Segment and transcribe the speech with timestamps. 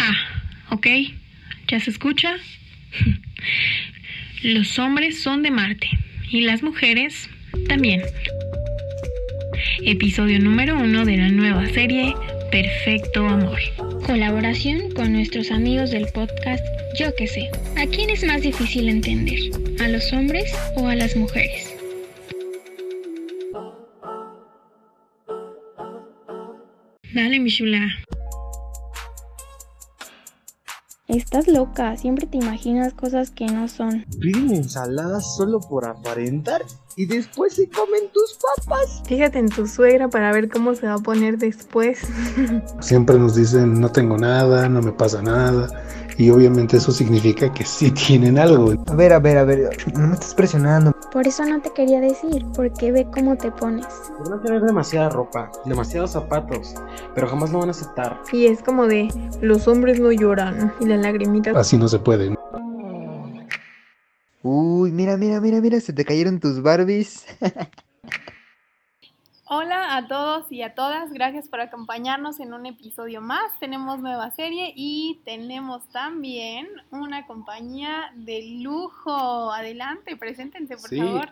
[0.00, 0.16] Ah,
[0.70, 0.86] ok.
[1.68, 2.36] ¿Ya se escucha?
[4.42, 5.90] Los hombres son de Marte
[6.30, 7.28] y las mujeres
[7.68, 8.02] también.
[9.84, 12.14] Episodio número uno de la nueva serie
[12.50, 13.58] Perfecto Amor.
[14.06, 16.64] Colaboración con nuestros amigos del podcast
[16.98, 17.50] Yo que sé.
[17.76, 19.38] ¿A quién es más difícil entender?
[19.80, 21.74] ¿A los hombres o a las mujeres?
[27.12, 27.86] Dale, mi chula.
[31.10, 34.06] Estás loca, siempre te imaginas cosas que no son.
[34.20, 36.62] Piden ensaladas solo por aparentar
[36.94, 39.02] y después se comen tus papas.
[39.06, 41.98] Fíjate en tu suegra para ver cómo se va a poner después.
[42.80, 45.66] Siempre nos dicen no tengo nada, no me pasa nada.
[46.20, 48.74] Y obviamente eso significa que sí tienen algo.
[48.88, 50.92] A ver, a ver, a ver, no me estás presionando.
[51.10, 53.86] Por eso no te quería decir, porque ve cómo te pones.
[54.18, 56.74] Por no tener demasiada ropa, demasiados zapatos,
[57.14, 58.20] pero jamás lo van a aceptar.
[58.32, 59.08] Y es como de,
[59.40, 60.70] los hombres no lloran.
[60.78, 61.58] Y la lagrimita.
[61.58, 62.36] Así no se puede.
[64.42, 67.24] Uy, mira, mira, mira, mira, se te cayeron tus Barbies.
[69.52, 73.58] Hola a todos y a todas, gracias por acompañarnos en un episodio más.
[73.58, 79.50] Tenemos nueva serie y tenemos también una compañía de lujo.
[79.52, 80.98] Adelante, preséntense por Sí.
[80.98, 81.30] favor.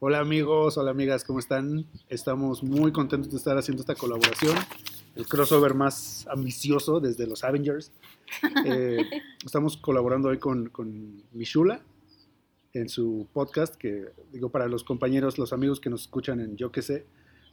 [0.00, 1.84] Hola amigos, hola amigas, ¿cómo están?
[2.08, 4.56] Estamos muy contentos de estar haciendo esta colaboración,
[5.14, 7.92] el crossover más ambicioso desde los Avengers.
[8.66, 9.04] Eh,
[9.44, 11.82] estamos colaborando hoy con, con Mishula
[12.72, 16.72] en su podcast, que digo para los compañeros, los amigos que nos escuchan en Yo
[16.72, 17.06] que sé,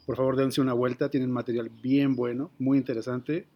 [0.05, 3.47] por favor dense una vuelta, tienen material bien bueno, muy interesante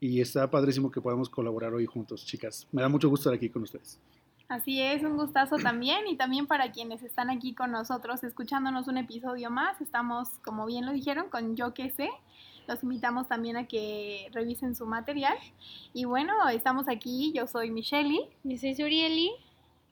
[0.00, 2.66] y está padrísimo que podamos colaborar hoy juntos, chicas.
[2.72, 4.00] Me da mucho gusto estar aquí con ustedes.
[4.48, 8.96] Así es, un gustazo también y también para quienes están aquí con nosotros escuchándonos un
[8.98, 9.80] episodio más.
[9.80, 12.08] Estamos, como bien lo dijeron, con Yo que sé.
[12.66, 15.36] Los invitamos también a que revisen su material.
[15.92, 19.30] Y bueno, estamos aquí, yo soy Michelle Yo soy Surieli.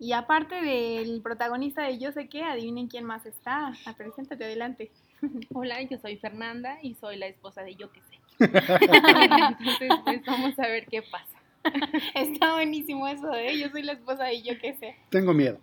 [0.01, 3.75] y aparte del protagonista de Yo sé qué, adivinen quién más está.
[3.87, 4.91] Ah, preséntate adelante.
[5.55, 8.19] Hola, yo soy Fernanda y soy la esposa de Yo que sé.
[8.41, 11.27] Entonces, pues vamos a ver qué pasa.
[12.15, 13.59] Está buenísimo eso, ¿eh?
[13.59, 14.97] Yo soy la esposa de Yo qué sé.
[15.11, 15.59] Tengo miedo.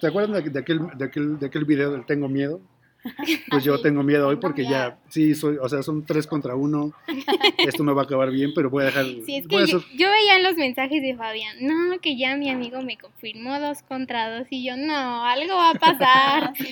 [0.00, 2.60] ¿Se acuerdan de, de aquel, de, aquel, de aquel video del Tengo miedo?
[3.50, 6.92] Pues yo tengo miedo hoy porque ya, sí, soy, o sea, son tres contra uno.
[7.58, 9.04] Esto no va a acabar bien, pero voy a dejar.
[9.24, 12.82] Sí, es que yo, veía en los mensajes de Fabián, no, que ya mi amigo
[12.82, 16.52] me confirmó dos contra dos y yo, no, algo va a pasar.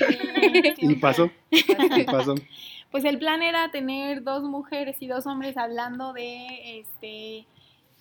[0.78, 2.34] Y pasó, y pasó.
[2.90, 7.46] Pues el plan era tener dos mujeres y dos hombres hablando de este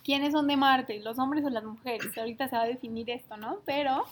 [0.03, 2.18] quiénes son de Marte, los hombres o las mujeres.
[2.18, 3.59] Ahorita se va a definir esto, ¿no?
[3.66, 4.03] Pero,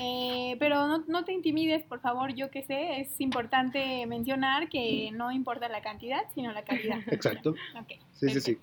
[0.00, 5.10] eh, pero no, no te intimides, por favor, yo que sé, es importante mencionar que
[5.12, 6.98] no importa la cantidad, sino la calidad.
[7.10, 7.50] Exacto.
[7.78, 8.58] Ok, Sí, sí, sí.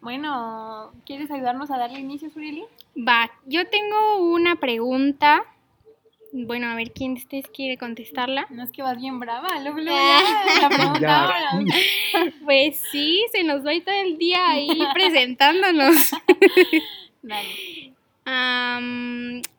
[0.00, 2.64] Bueno, ¿quieres ayudarnos a darle inicio, Surieli?
[2.96, 5.44] Va, yo tengo una pregunta.
[6.36, 8.48] Bueno, a ver quién de ustedes quiere contestarla.
[8.50, 10.20] No es que vas bien brava, luego, ya
[10.62, 11.62] la pregunta ahora.
[12.44, 16.10] Pues sí, se nos va a ir todo el día ahí presentándonos.
[17.22, 17.92] Dale.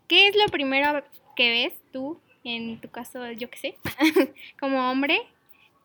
[0.10, 1.02] ¿Qué es lo primero
[1.38, 3.78] que ves tú, en tu caso, yo qué sé,
[4.60, 5.22] como hombre?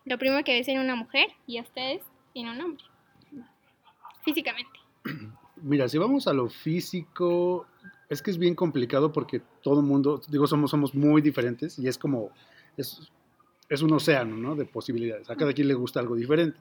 [0.04, 2.02] Lo primero que ves en una mujer y a ustedes
[2.34, 2.84] en un hombre.
[4.24, 4.80] Físicamente.
[5.62, 7.68] Mira, si vamos a lo físico,
[8.10, 11.86] es que es bien complicado porque todo el mundo, digo, somos, somos muy diferentes y
[11.86, 12.30] es como,
[12.76, 13.10] es,
[13.68, 14.56] es un océano, ¿no?
[14.56, 15.30] De posibilidades.
[15.30, 16.58] A cada quien le gusta algo diferente.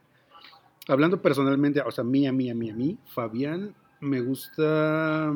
[0.88, 5.34] Hablando personalmente, o sea, mí, a mí, a mí, a mí, Fabián, me gusta...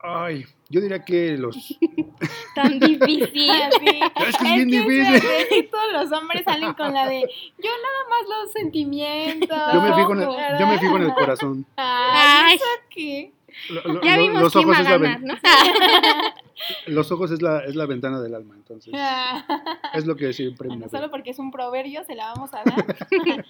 [0.00, 1.78] Ay, yo diría que los...
[2.54, 3.30] Tan difícil.
[3.80, 4.00] Sí.
[4.26, 5.22] Es que es bien difícil.
[5.48, 9.58] que todos los hombres salen con la de yo nada más los sentimientos.
[9.72, 11.66] Yo me fijo en el, yo me fijo en el corazón.
[11.76, 13.32] Ay, Ay, ¿eso qué?
[13.70, 15.34] Lo- lo- ya lo- vimos los quién va ojos a es la, ganar, ven- ¿no?
[16.94, 18.92] los ojos es la, es la ventana del alma, entonces
[19.94, 22.62] es lo que siempre me Bueno, solo porque es un proverbio se la vamos a
[22.64, 22.84] dar.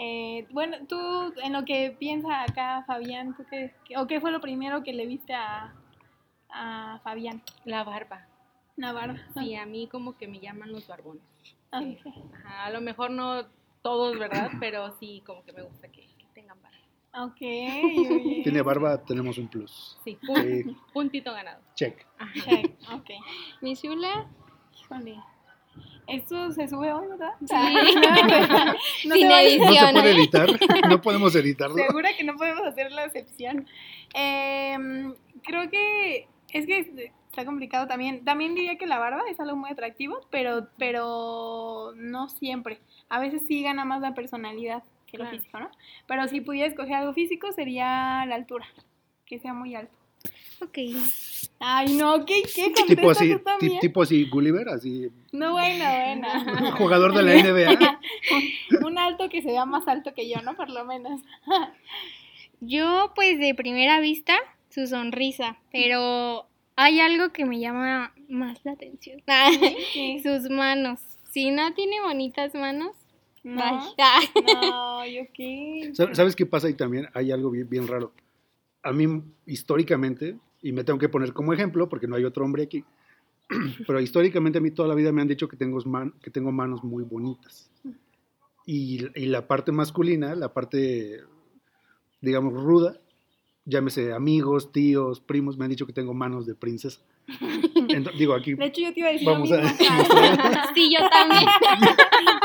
[0.00, 0.96] Eh, bueno, tú
[1.42, 4.92] en lo que piensa acá Fabián, ¿tú qué, qué- o qué fue lo primero que
[4.92, 5.74] le viste a,
[6.50, 8.24] a Fabián La barba.
[8.76, 9.14] Navarro?
[9.36, 11.24] Sí, a mí como que me llaman los barbones.
[11.72, 11.82] Ah.
[12.32, 13.44] Ajá, a lo mejor no
[13.82, 14.50] todos, ¿verdad?
[14.60, 16.07] Pero sí, como que me gusta que, barba.
[17.14, 17.38] Ok.
[18.44, 19.98] Tiene barba, tenemos un plus.
[20.04, 21.60] Sí, pun- Sí, puntito ganado.
[21.74, 22.06] check.
[22.18, 22.32] Ajá.
[22.44, 23.10] Check, ok.
[23.60, 24.26] Mi chula.
[24.78, 25.16] Híjole.
[26.06, 27.32] Esto se sube hoy, ¿verdad?
[27.40, 27.54] Sí.
[29.08, 29.74] no Sin edición.
[29.74, 30.14] No se puede ¿eh?
[30.14, 30.48] editar,
[30.88, 31.76] no podemos editarlo.
[31.76, 33.66] Segura que no podemos hacer la excepción.
[34.14, 38.24] Em, creo que es que está complicado también.
[38.24, 42.80] También diría que la barba es algo muy atractivo, pero, pero no siempre.
[43.10, 44.82] A veces sí gana más la personalidad.
[45.10, 45.38] Que lo Claro.
[45.38, 45.70] físico, ¿no?
[46.06, 48.66] Pero si pudiera escoger algo físico sería la altura,
[49.26, 49.92] que sea muy alto.
[50.60, 50.78] Ok.
[51.60, 53.36] Ay, no, ¿qué, qué Tipo así,
[53.80, 56.28] tipo así, Gulliver, así, No, bueno, bueno.
[56.76, 58.00] jugador de la NBA.
[58.86, 60.54] Un alto que se vea más alto que yo, ¿no?
[60.56, 61.20] Por lo menos.
[62.60, 64.36] Yo, pues de primera vista,
[64.68, 69.22] su sonrisa, pero hay algo que me llama más la atención.
[70.22, 71.00] Sus manos.
[71.30, 72.96] Si no tiene bonitas manos,
[73.54, 74.54] No, bye.
[74.70, 75.90] no, ¿yo qué?
[75.94, 77.08] ¿Sab- ¿Sabes qué pasa ahí también?
[77.14, 78.12] Hay algo bien, bien raro.
[78.82, 82.64] A mí, históricamente, y me tengo que poner como ejemplo porque no hay otro hombre
[82.64, 82.84] aquí,
[83.86, 86.52] pero históricamente a mí toda la vida me han dicho que tengo, man- que tengo
[86.52, 87.70] manos muy bonitas.
[88.66, 91.20] Y, y la parte masculina, la parte,
[92.20, 92.98] digamos, ruda,
[93.64, 97.00] llámese amigos, tíos, primos, me han dicho que tengo manos de princesa.
[98.18, 99.76] Digo, aquí De hecho, yo te iba a decir vamos lo a mismo.
[100.74, 101.44] Sí, yo también.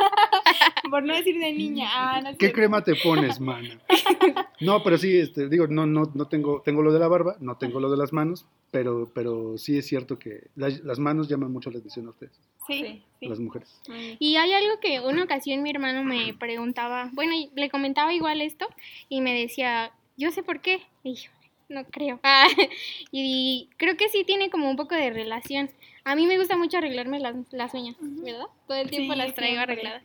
[0.94, 1.90] Por no decir de niña.
[1.92, 3.80] Ah, no ¿Qué crema te pones, mana?
[4.60, 7.58] No, pero sí, este, digo, no, no, no tengo, tengo lo de la barba, no
[7.58, 11.52] tengo lo de las manos, pero, pero sí es cierto que las, las manos llaman
[11.52, 13.26] mucho la atención a ustedes, Sí, Sí.
[13.26, 13.82] a las mujeres.
[14.20, 18.68] Y hay algo que una ocasión mi hermano me preguntaba, bueno, le comentaba igual esto
[19.10, 20.80] y me decía, yo sé por qué.
[21.04, 21.32] Y yo,
[21.70, 22.20] no creo.
[22.24, 22.46] Ah,
[23.12, 25.72] y creo que sí tiene como un poco de relación.
[26.06, 28.46] A mí me gusta mucho arreglarme las, las uñas, ¿verdad?
[28.68, 29.74] Todo el tiempo Sí, las traigo siempre.
[29.74, 30.04] arregladas.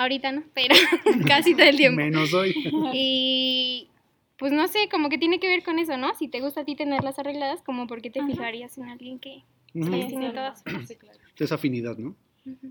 [0.00, 0.74] Ahorita no, pero
[1.28, 1.98] casi todo el tiempo.
[2.00, 2.54] Menos hoy.
[2.94, 3.88] Y
[4.38, 6.14] pues no sé, como que tiene que ver con eso, ¿no?
[6.14, 8.30] Si te gusta a ti tenerlas arregladas, como por qué te Ajá.
[8.30, 9.42] fijarías en alguien que
[9.74, 10.64] tiene todas.
[10.88, 11.18] Sí, claro.
[11.38, 12.16] Es afinidad, ¿no?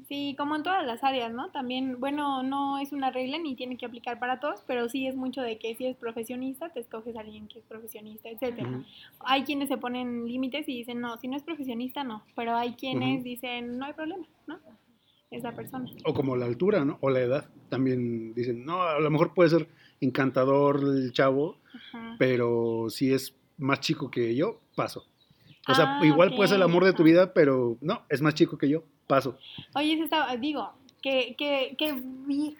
[0.08, 1.52] Sí, como en todas las áreas, ¿no?
[1.52, 5.16] También, bueno, no es una regla ni tiene que aplicar para todos, pero sí es
[5.16, 8.84] mucho de que si eres profesionista, te escoges a alguien que es profesionista, etcétera.
[9.20, 12.24] Hay quienes se ponen límites y dicen, no, si no es profesionista, no.
[12.36, 14.58] Pero hay quienes dicen, no hay problema, ¿no?
[15.32, 15.86] Es la persona.
[16.06, 16.98] O como la altura, ¿no?
[17.02, 17.50] O la edad.
[17.70, 19.70] También dicen, no, a lo mejor puede ser
[20.02, 22.16] encantador el chavo, Ajá.
[22.18, 25.06] pero si es más chico que yo, paso.
[25.68, 28.34] O sea, Ah, igual puede ser el amor de tu vida, pero no, es más
[28.34, 29.38] chico que yo, paso.
[29.76, 30.72] Oye, eso estaba, digo,
[31.02, 31.96] que, que, que,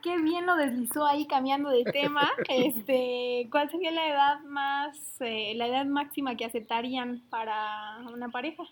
[0.04, 2.30] que bien lo deslizó ahí cambiando de tema.
[2.50, 8.64] este, ¿Cuál sería la edad más, eh, la edad máxima que aceptarían para una pareja?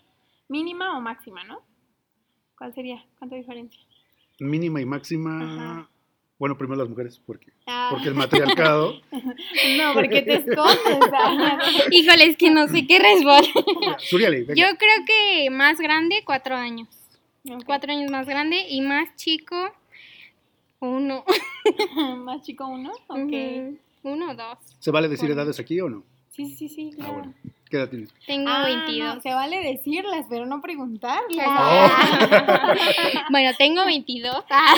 [0.48, 1.60] ¿Mínima o máxima, no?
[2.58, 3.04] ¿Cuál sería?
[3.18, 3.80] ¿Cuánta diferencia?
[4.40, 5.42] Mínima y máxima.
[5.42, 5.88] Ajá.
[6.38, 9.00] Bueno, primero las mujeres, porque, Ah, porque el matriarcado.
[9.12, 11.10] no, porque te escondes.
[11.12, 11.58] ah.
[11.90, 13.98] Híjole, es que no sé qué responder.
[13.98, 14.54] Suriale, venga.
[14.54, 16.88] Yo creo que más grande, cuatro años.
[17.66, 19.56] Cuatro años más grande y más chico,
[20.80, 21.24] uno.
[22.24, 23.18] Más chico uno, ok.
[23.18, 24.58] Ujú, Uno o dos.
[24.78, 25.42] ¿Se vale decir Bueno.
[25.42, 26.02] edades aquí o no?
[26.30, 27.12] Sí, sí, sí, Ah, claro.
[27.14, 27.34] bueno.
[27.68, 28.12] ¿Qué edad tienes?
[28.26, 29.14] Tengo Ah, 22.
[29.16, 31.46] no, se vale decirlas, pero no preguntarlas.
[31.48, 32.74] Ah.
[33.30, 34.44] bueno, tengo 22.
[34.50, 34.74] Ah.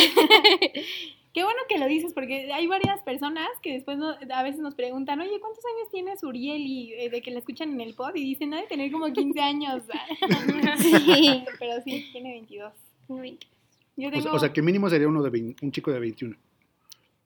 [1.33, 4.75] Qué bueno que lo dices, porque hay varias personas que después no- a veces nos
[4.75, 6.61] preguntan, oye, ¿cuántos años tienes Uriel?
[6.61, 9.13] Y eh, de que la escuchan en el pod y dicen, ha de tener como
[9.13, 9.83] 15 años.
[10.79, 11.45] Sí.
[11.59, 12.73] Pero sí, tiene 22.
[13.07, 13.51] Tengo 22.
[13.97, 14.23] Yo O tengo...
[14.25, 16.37] sea, o sea, que mínimo sería uno de vein- un chico de 21.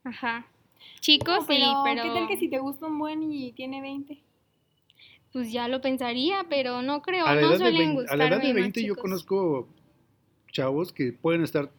[0.05, 0.47] Ajá.
[1.01, 3.81] Chicos, No, pero, sí, pero ¿qué tal que si te gusta un buen y tiene
[3.81, 4.19] 20?
[5.35, 8.17] Pues ya lo pensaría, pero no creo, A la no edad de suelen 20, a
[8.17, 9.67] la edad de más 20 yo conozco
[10.53, 11.73] chavos que pueden estar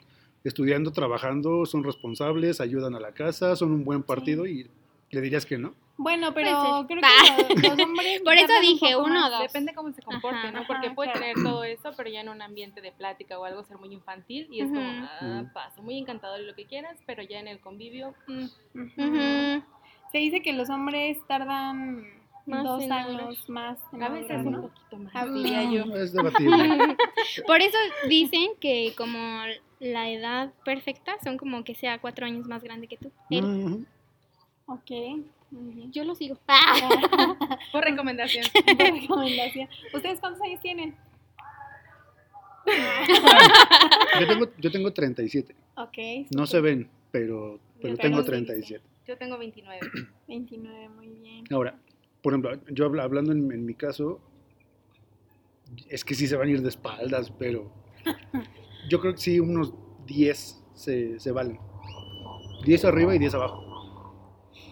[0.44, 4.70] estudiando, trabajando, son responsables, ayudan a la casa, son un buen partido y
[5.10, 5.74] le dirías que no.
[5.96, 8.22] Bueno, pero creo que los, los hombres...
[8.24, 9.30] Por eso un dije uno más.
[9.30, 9.42] o dos.
[9.44, 10.52] Depende cómo se comporte, Ajá.
[10.52, 10.68] ¿no?
[10.68, 11.26] Porque Ajá, puede claro.
[11.26, 14.50] tener todo eso, pero ya en un ambiente de plática o algo ser muy infantil
[14.52, 17.62] y es como, ah, paso, muy encantador y lo que quieras, pero ya en el
[17.62, 18.46] convivio, mm.
[18.76, 19.64] Ujú.
[20.12, 24.46] Se dice que los hombres tardan Más dos en años más en a veces madurar,
[24.46, 24.62] un ¿no?
[24.62, 25.84] poquito más, Ah, diría yo.
[25.96, 26.98] Es debatible.
[27.48, 29.44] Por eso dicen que como
[29.80, 33.12] la edad perfecta son como que sea cuatro años más grande que tú.
[33.30, 33.86] Él.
[34.68, 34.92] Ok.
[35.92, 36.38] Yo lo sigo.
[36.48, 37.50] Ah.
[37.72, 38.46] Por recomendación.
[38.66, 39.70] Buena recomendación.
[39.94, 40.96] ¿Ustedes cuántos años tienen?
[44.20, 45.56] Yo tengo, yo tengo 37.
[45.78, 45.98] Ok.
[46.36, 48.84] No se ven, pero, pero Pero tengo sí, 37.
[49.08, 49.80] Yo tengo 29.
[50.28, 51.44] 29, muy bien.
[51.52, 51.76] Ahora,
[52.26, 54.20] por ejemplo, yo habla- hablando en, en mi caso,
[55.88, 57.70] es que sí se van a ir de espaldas, pero
[58.90, 59.76] yo creo que sí, unos
[60.08, 61.60] 10 se, se valen.
[62.66, 63.64] 10 arriba y 10 abajo.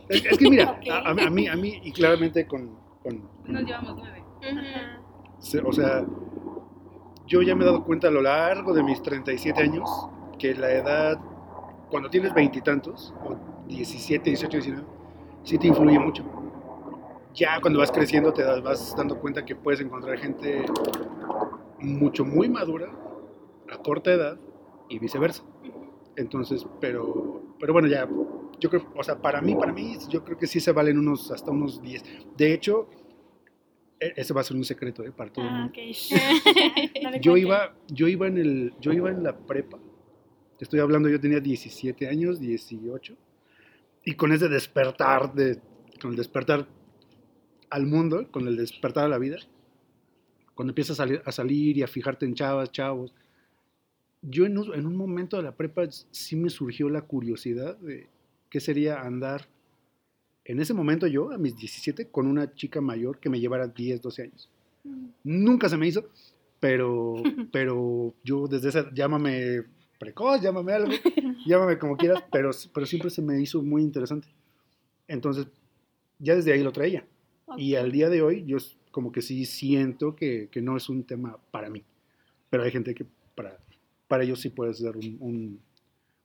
[0.09, 0.89] Es, es que mira, Ok.
[0.89, 4.23] a, a mí, a mí, y claramente con, con- Nos llevamos 9.
[4.39, 4.59] Ujú.
[4.59, 5.01] Ajá.
[5.37, 6.03] se- o sea,
[7.27, 9.87] yo ya me he dado cuenta a lo largo de mis 37 años
[10.39, 11.19] que la edad,
[11.91, 13.35] cuando tienes veintitantos, o
[13.67, 14.83] 17, 18, 19,
[15.43, 16.23] sí te influye mucho.
[17.33, 20.65] Ya cuando vas creciendo te das- vas dando cuenta que puedes encontrar gente
[21.79, 22.91] mucho, muy madura,
[23.71, 24.37] a corta edad,
[24.89, 25.43] y viceversa.
[26.15, 28.07] Entonces, pero, pero bueno, ya
[28.59, 31.31] yo creo, o sea, para mí, para mí, yo creo que sí se valen unos,
[31.31, 32.03] hasta unos 10.
[32.37, 32.87] De hecho,
[33.99, 35.11] e- ese va a ser un secreto, ¿eh?
[35.11, 35.73] Para todo el Ah, mundo.
[37.03, 39.79] No le Yo iba, yo iba en el, yo iba en la prepa.
[40.57, 43.15] Te estoy hablando, yo tenía 17 años, 18.
[44.05, 45.59] Y con ese despertar de,
[46.01, 46.67] con el despertar
[47.73, 49.37] al mundo, con el despertar a la vida,
[50.53, 53.13] cuando empiezas a salir, a salir y a fijarte en chavas, chavos,
[54.21, 58.07] yo en un, en un momento de la prepa sí me surgió la curiosidad de
[58.51, 59.47] qué sería andar
[60.45, 64.01] en ese momento yo, a mis 17, con una chica mayor que me llevara 10,
[64.01, 64.49] 12 años.
[65.23, 66.05] Nunca se me hizo,
[66.59, 67.15] pero,
[67.51, 69.63] pero yo desde esa, llámame
[69.97, 70.91] precoz, llámame algo,
[71.47, 74.27] llámame como quieras, pero, pero siempre se me hizo muy interesante.
[75.07, 75.47] Entonces,
[76.19, 77.03] ya desde ahí lo traía.
[77.57, 78.57] Y al día de hoy, yo
[78.91, 81.83] como que sí siento que, que no es un tema para mí.
[82.49, 83.57] Pero hay gente que para,
[84.07, 85.59] para ellos sí puede ser un, un,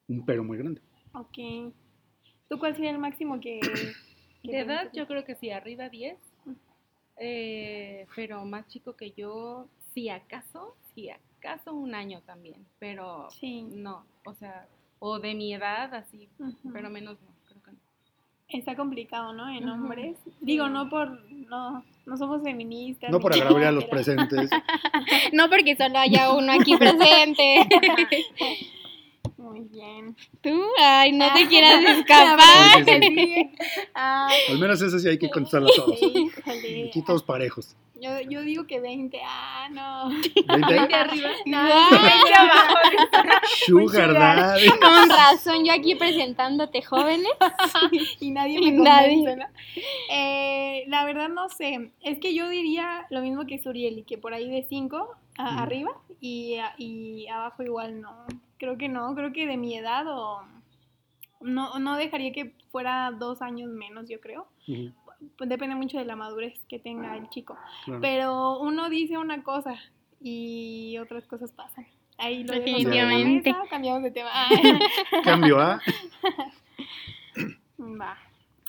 [0.08, 0.80] un pero muy grande.
[1.14, 1.72] Ok.
[2.48, 3.60] ¿Tú cuál sería el máximo que...
[4.42, 6.16] que De edad, yo creo que sí, arriba 10.
[7.16, 12.64] eh, pero más chico que yo, si acaso, si acaso un año también.
[12.78, 13.62] Pero Sí.
[13.62, 14.68] no, o sea,
[15.00, 16.28] o de mi edad, así,
[16.72, 17.38] pero menos no.
[18.49, 19.49] Está complicado, ¿no?
[19.50, 20.17] En hombres.
[20.40, 21.21] Digo, no por...
[21.49, 23.11] No, no somos feministas.
[23.11, 24.50] No por nada, agraviar a los pero- presentes.
[25.33, 27.67] No porque solo haya uno aquí presente.
[29.37, 30.17] Muy bien.
[30.43, 32.85] Tú, ay, no te quieras Sí, escapar.
[32.85, 33.50] sí, sí.
[33.95, 36.00] Ah, Al menos eso sí hay que contestarlo todos.
[36.02, 36.88] híjole.
[36.88, 37.76] Aquí todos parejos.
[38.00, 39.21] Yo, yo digo que 20.
[39.26, 40.09] Ah, no.
[40.11, 41.31] 20 arriba.
[41.47, 41.90] No, Wow.
[41.90, 42.76] 20 abajo.
[43.67, 44.69] Sugar Daddy.
[44.81, 47.33] Con razón, yo aquí presentándote jóvenes.
[48.21, 49.17] y nadie me Nadie.
[49.17, 49.47] convence, ¿no?
[50.12, 54.33] Eh, la verdad no sé, es que yo diría lo mismo que Surieli, que por
[54.35, 55.17] ahí de 5 Ujú.
[55.38, 55.90] arriba
[56.21, 58.26] y, a- y abajo igual no.
[58.59, 60.43] Creo que no, creo que de mi edad o
[61.40, 64.49] no, no dejaría que fuera dos años menos, yo creo.
[64.67, 65.07] Pues
[65.40, 67.56] depende mucho de la madurez que tenga el chico.
[67.84, 68.00] claro.
[68.00, 69.75] Pero uno dice una cosa
[70.20, 71.87] y otras cosas pasan.
[72.18, 73.52] Ahí lo Definitivamente.
[73.52, 74.30] mesa, cambiamos de tema.
[75.25, 75.80] Cambio A.
[77.78, 78.16] Va.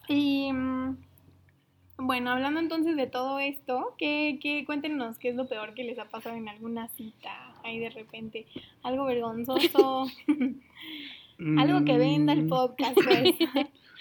[0.07, 0.97] Y mm,
[1.97, 5.97] bueno, hablando entonces de todo esto, ¿qué, qué, cuéntenos qué es lo peor que les
[5.99, 7.53] ha pasado en alguna cita.
[7.63, 8.45] Ahí de repente,
[8.83, 10.07] algo vergonzoso,
[11.57, 12.95] algo que venda el Mm, podcast.
[12.95, 13.35] Pues.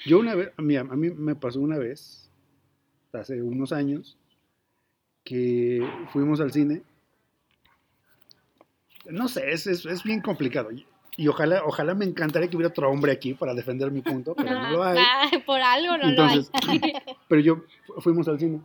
[0.07, 2.28] Yo una vez, a mí, a mí me pasó una vez,
[3.13, 4.17] hace unos años,
[5.25, 6.83] que fuimos al cine.
[9.07, 10.71] No sé, es, es, es bien complicado.
[10.71, 10.87] Y,
[11.17, 14.51] y ojalá, ojalá me encantaría que hubiera otro hombre aquí para defender mi punto, pero
[14.51, 14.99] no lo hay.
[15.03, 16.81] Ah, por algo no Entonces, lo hay.
[17.29, 18.61] pero yo fu- fuimos al cine.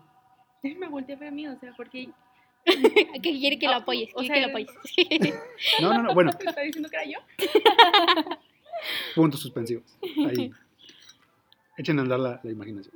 [0.62, 2.10] Me volteé a ver a mí, o sea, porque
[2.66, 5.36] que quiere que lo apoyes, O quiere que sea, lo apoyes.
[5.82, 7.20] No, no, no, bueno, está diciendo que era yo.
[9.16, 9.84] puntos suspensivos.
[10.28, 10.52] Ahí.
[11.78, 12.94] Echen a andar la, la imaginación.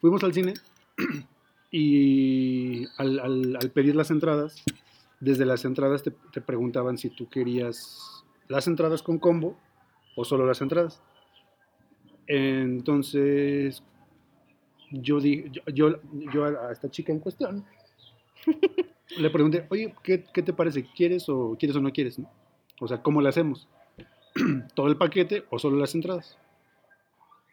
[0.00, 0.54] Fuimos al cine
[1.70, 4.64] y al, al- al pedir las entradas,
[5.20, 9.56] desde las entradas te, te preguntaban si tú querías las entradas con combo
[10.16, 11.02] o solo las entradas.
[12.26, 13.82] Entonces,
[14.90, 16.00] yo, di, yo, yo,
[16.32, 17.64] yo a esta chica en cuestión
[19.18, 20.86] le pregunté, oye, ¿qué, qué te parece?
[20.94, 22.18] ¿Quieres o quieres o no quieres?
[22.18, 22.30] no?
[22.80, 23.66] O sea, ¿cómo le hacemos?
[24.74, 26.38] ¿Todo el paquete o solo las entradas?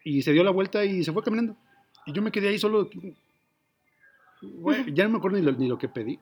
[0.04, 1.56] Y se dio la vuelta y se fue caminando.
[2.06, 2.88] Y yo me quedé ahí solo.
[4.92, 6.18] Ya no me acuerdo ni lo, que pedí.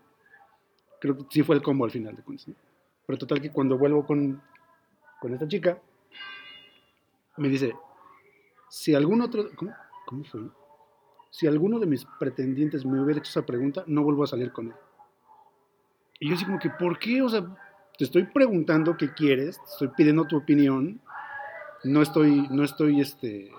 [1.01, 2.49] Creo que sí fue el combo al final de cuentas.
[2.49, 2.55] ¿no?
[3.07, 4.41] Pero total que cuando vuelvo con,
[5.21, 5.79] con esta chica,
[7.37, 7.75] me dice,
[8.69, 9.51] si algún otro...
[9.57, 9.75] ¿Cómo,
[10.07, 10.41] ¿Cómo fue?
[11.31, 14.69] Si alguno de mis pretendientes me hubiera hecho esa pregunta, no vuelvo a salir con
[14.69, 14.75] él.
[16.21, 17.23] Y yo así como que, ¿por qué?
[17.23, 17.45] O sea,
[17.99, 21.01] te estoy preguntando qué quieres, te estoy pidiendo tu opinión,
[21.83, 23.51] no estoy, no estoy este,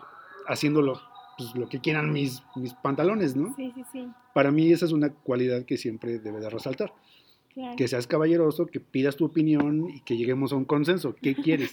[0.48, 1.02] haciendo lo,
[1.38, 3.54] pues, lo que quieran mis, mis pantalones, ¿no?
[3.56, 4.08] Sí, sí, sí.
[4.34, 6.94] Para mí esa es una cualidad que siempre debe de resaltar.
[7.54, 7.76] Claro.
[7.78, 11.16] Que seas caballeroso, que pidas tu opinión y que lleguemos a un consenso.
[11.22, 11.72] ¿Qué quieres?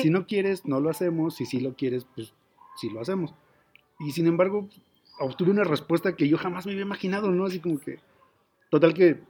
[0.00, 1.36] Si no quieres, no lo hacemos.
[1.36, 2.32] Si sí lo quieres, pues
[2.76, 3.34] sí lo hacemos.
[3.98, 4.68] Y sin embargo,
[5.18, 7.46] obtuve una respuesta que yo jamás me había imaginado, ¿no?
[7.46, 7.98] Así como que,
[8.70, 9.20] total que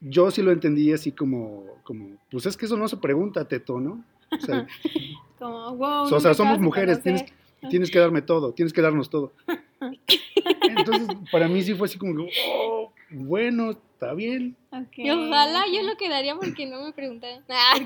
[0.00, 3.80] yo sí lo entendí así como, como pues es que eso no se pregunta, Teto,
[3.80, 4.04] ¿no?
[4.30, 4.66] O sea,
[5.38, 6.14] Como, wow.
[6.14, 7.24] o sea somos mujeres, tienes.
[7.70, 9.32] tienes que darme todo, tienes que darnos todo.
[10.68, 14.56] Entonces, para mí sí fue así como, que, oh, bueno, está bien.
[14.72, 17.42] Ok, Eh, Ojalá yo lo quedaría porque no me preguntaron.
[17.48, 17.76] Ah,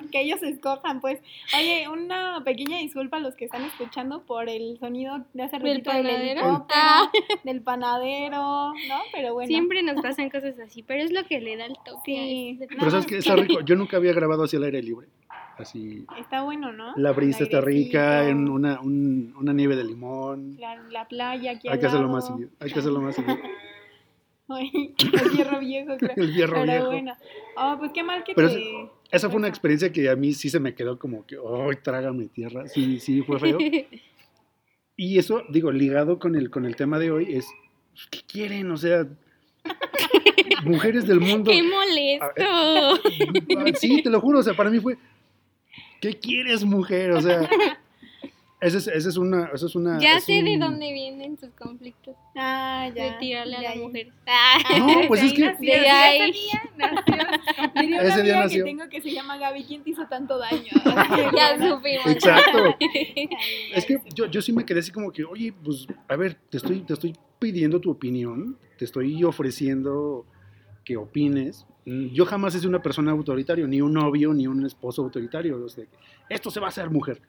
[0.00, 1.20] no que ellos escojan, pues.
[1.56, 5.76] Oye, una pequeña disculpa a los que están escuchando por el sonido de hace ¿Del
[5.84, 6.66] ratito del panadero?
[6.74, 7.10] Ah.
[7.44, 8.98] del panadero, ¿no?
[9.12, 9.46] Pero bueno.
[9.46, 12.00] Siempre nos pasan cosas así, pero es lo que le da el toque.
[12.06, 12.58] Sí.
[12.60, 13.60] este Pero sabes que está rico.
[13.60, 15.06] Yo nunca había grabado así al aire libre.
[15.56, 16.04] Así.
[16.18, 16.92] Está bueno, ¿no?
[16.96, 20.56] La brisa está rica, en una, un- una nieve de limón.
[20.58, 22.16] La, la playa aquí Hay al que hacerlo lado.
[22.16, 22.50] más seguido.
[22.58, 23.36] Hay que hacerlo más seguido.
[24.48, 26.12] Ay, el hierro viejo, creo.
[26.16, 26.86] El hierro Pero viejo.
[26.86, 27.16] bueno.
[27.56, 28.90] Oh, pues qué mal que Pero te...
[29.10, 32.26] Esa fue una experiencia que a mí sí se me quedó como que, ¡ay, trágame
[32.26, 32.66] tierra!
[32.68, 33.58] Sí, sí, fue feo.
[34.96, 37.48] Y eso, digo, ligado con el, con el tema de hoy, es,
[37.90, 38.70] pues, ¿qué quieren?
[38.70, 39.04] O sea,
[40.64, 41.50] mujeres del mundo.
[41.50, 43.00] ¡Qué molesto!
[43.80, 44.96] Sí, te lo juro, o sea, para mí fue,
[46.00, 47.10] ¿qué quieres, mujer?
[47.10, 47.48] O sea,
[48.66, 49.50] esa es, esa es una...
[49.54, 52.16] Esa es una ya es sé de un- dónde vienen sus conflictos.
[52.36, 53.04] Ah, ya.
[53.04, 53.82] de tirarle a ya, las ya.
[53.82, 54.12] mujeres.
[54.26, 54.58] Ah.
[54.78, 55.44] No, pues es que...
[55.44, 56.30] nació, De ahí.
[56.30, 57.80] ese día nació.
[57.80, 58.64] Diría Ese una día nació.
[58.64, 60.58] que tengo que se llama Gaby, ¿quién te hizo tanto daño?
[60.84, 62.06] De ya supimos.
[62.06, 62.76] Exacto.
[63.74, 66.56] Es que yo, yo sí me quedé así como que, oye, pues, a ver, te
[66.56, 70.26] estoy, te estoy pidiendo tu opinión, te estoy ofreciendo
[70.84, 71.66] que opines.
[71.86, 75.62] Yo jamás he sido una persona autoritaria, ni un novio, ni un esposo autoritario.
[75.64, 75.84] o sea,
[76.30, 77.20] esto se va a hacer mujer.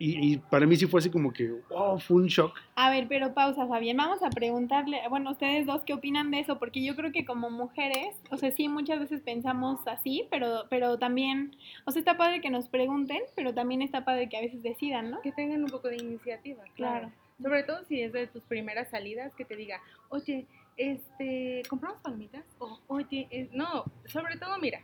[0.00, 2.56] Y, y para mí sí fue así como que, wow, fue un shock.
[2.76, 3.96] A ver, pero pausa, Fabián.
[3.96, 6.58] Vamos a preguntarle, bueno, ustedes dos, ¿qué opinan de eso?
[6.60, 10.98] Porque yo creo que como mujeres, o sea, sí, muchas veces pensamos así, pero, pero
[10.98, 14.62] también, o sea, está padre que nos pregunten, pero también está padre que a veces
[14.62, 15.20] decidan, ¿no?
[15.20, 17.08] Que tengan un poco de iniciativa, Claro.
[17.08, 17.12] claro.
[17.42, 22.44] Sobre todo si es de tus primeras salidas, que te diga, oye, este, ¿compramos palomitas?
[22.60, 24.80] O, oye, es- no, sobre todo, mira,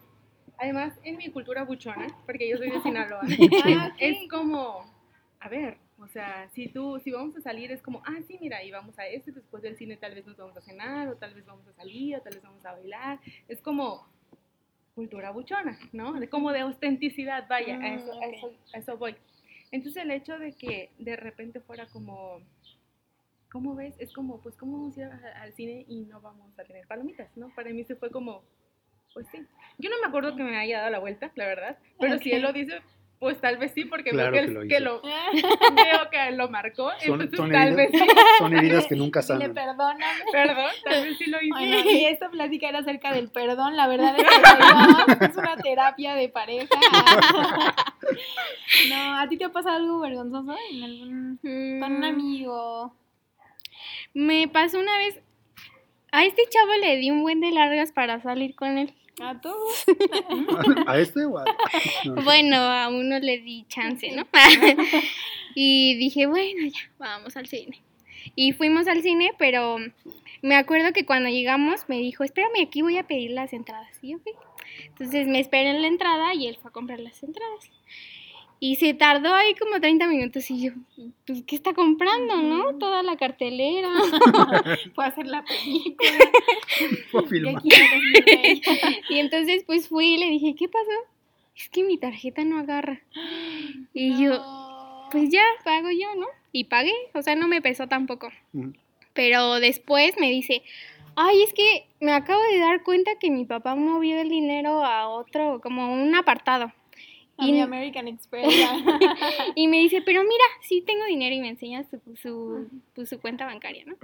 [0.59, 3.21] además en mi cultura buchona, porque yo soy de Sinaloa,
[3.65, 4.93] Ah, es como,
[5.45, 8.63] a ver, o sea, si tú, si vamos a salir es como, ah, sí, mira,
[8.65, 11.35] y vamos a este, después del cine tal vez nos vamos a cenar, o tal
[11.35, 14.09] vez vamos a salir, o tal vez vamos a bailar, es como
[14.95, 16.15] cultura buchona, ¿no?
[16.15, 18.35] De, como de autenticidad, vaya, a, Mm, eso, a, ok.
[18.35, 19.17] eso, a eso voy.
[19.71, 22.41] Entonces el hecho de que de repente fuera como,
[23.53, 23.95] ¿cómo ves?
[23.99, 26.87] Es como, pues, ¿cómo vamos a ir a- al cine y no vamos a tener
[26.87, 27.51] palomitas, ¿no?
[27.55, 28.45] Para mí se fue como,
[29.13, 29.45] pues sí.
[29.77, 32.41] Yo no me acuerdo que me haya dado la vuelta, la verdad, pero si él
[32.43, 32.81] lo dice,
[33.25, 34.85] pues tal vez sí, porque Claro veo que que, lo que hizo.
[34.85, 38.97] lo, veo que lo marcó, Son, entonces son tal heridas, vez sí, son heridas que
[38.97, 39.55] nunca sanan.
[39.55, 40.05] perdóname.
[40.31, 41.49] perdón, tal vez sí lo hice.
[41.49, 45.57] Bueno, y esta plática era acerca del perdón, la verdad es que perdón es una
[45.57, 46.69] terapia de pareja.
[48.91, 51.39] No, ¿a ti te ha pasado algo vergonzoso en algún,
[51.81, 52.95] con un Mm, amigo?
[54.13, 55.21] Me pasó una vez.
[56.13, 58.95] A este chavo le di un buen de largas para salir con él.
[59.21, 59.85] ¿A todos?
[60.87, 61.45] ¿A este o a.?
[62.05, 64.27] no, Bueno, a uno le di chance, ¿no?
[65.55, 67.81] y dije, bueno, ya, vamos al cine.
[68.35, 69.77] Y fuimos al cine, pero
[70.43, 73.99] me acuerdo que cuando llegamos me dijo, espérame, aquí voy a pedir las entradas.
[74.03, 74.33] Y yo fui.
[74.87, 77.71] Entonces me esperé en la entrada y él fue a comprar las entradas.
[78.61, 80.73] Y se tardó ahí como 30 minutos y yo,
[81.27, 82.77] pues, ¿qué está comprando, no?
[82.79, 83.89] Toda la cartelera.
[84.95, 86.11] Fue a hacer la película.
[87.11, 87.63] fue a
[89.09, 90.91] Y entonces pues fui y le dije, ¿qué pasó?
[91.57, 93.01] Es que mi tarjeta no agarra.
[93.93, 96.27] Y yo, pues ya, pago yo, ¿no?
[96.53, 98.31] Y pagué, o sea, no me pesó tampoco.
[99.13, 100.63] Pero después me dice,
[101.17, 105.09] ay, es que me acabo de dar cuenta que mi papá movió el dinero a
[105.09, 106.73] otro, como un apartado.
[107.37, 108.47] A Y- mi American Express.
[109.57, 113.21] Y me dice, pero mira, sí tengo dinero y me enseña su, su, pues, su
[113.21, 113.97] cuenta bancaria, ¿no?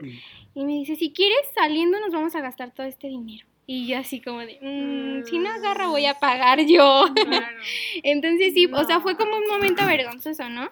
[0.54, 3.46] Y me dice, si quieres, saliendo nos vamos a gastar todo este dinero.
[3.66, 7.04] Y yo así como de, "Mm, si no agarra voy a pagar yo.
[7.14, 7.56] Claro.
[8.02, 9.02] Entonces sí, o sea, No.
[9.02, 10.68] fue como un momento vergonzoso, ¿no?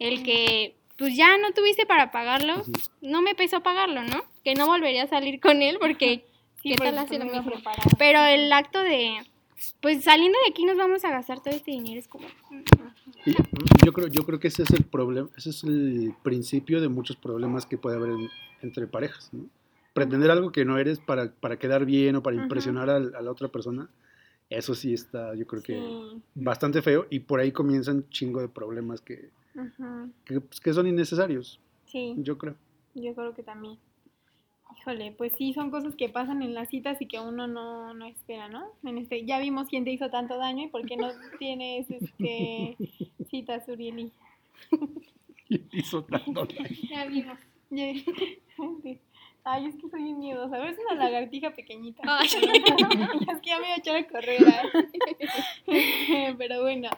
[0.00, 2.62] El que pues ya no tuviste para pagarlo,
[3.00, 4.24] no me pesó pagarlo, ¿no?
[4.44, 6.24] Que no volvería a salir con él porque
[6.62, 7.52] Sí, ¿Qué tal lo no mismo?
[7.98, 9.16] pero el acto de
[9.80, 12.26] pues saliendo de aquí nos vamos a gastar todo este dinero es como
[13.24, 13.32] Y
[13.84, 17.16] Yo creo, yo creo que ese es el problema, ese es el principio de muchos
[17.16, 18.28] problemas que puede haber en-
[18.62, 19.44] entre parejas, ¿no?
[19.94, 23.30] Pretender algo que no eres para, para quedar bien o para impresionar al- a, la
[23.30, 23.88] otra persona,
[24.50, 26.22] eso sí está, yo creo que Sí.
[26.34, 29.28] bastante feo y por ahí comienzan chingo de problemas que,
[30.26, 32.14] pues, que son innecesarios, Sí.
[32.18, 32.54] yo creo.
[32.94, 33.76] Yo creo que también.
[34.78, 38.06] Híjole, pues sí, son cosas que pasan en las citas y que uno no, no
[38.06, 38.64] espera, ¿no?
[38.84, 41.08] En este, ya vimos quién te hizo tanto daño y por qué no
[41.38, 42.76] tienes este
[43.30, 44.12] citas, Urieli.
[45.72, 46.68] Hizo tanto daño.
[46.90, 47.38] ya vimos.
[48.82, 48.98] Sí.
[49.44, 50.54] Ay, es que soy bien miedosa.
[50.54, 52.02] A ver, es una lagartija pequeñita.
[52.06, 52.26] Ay.
[52.28, 54.40] es que ya me iba a echar a correr.
[55.66, 56.34] ¿eh?
[56.38, 56.90] pero bueno.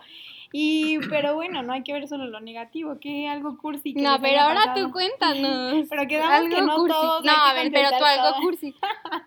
[0.57, 4.21] Y, pero bueno, no hay que ver solo lo negativo, que algo cursi que No,
[4.21, 4.87] pero ahora pasado.
[4.87, 5.87] tú cuéntanos.
[5.91, 6.93] Pero quedamos que no cursi.
[6.95, 8.41] todos No, a ver, pero tú algo todo.
[8.41, 8.75] cursi.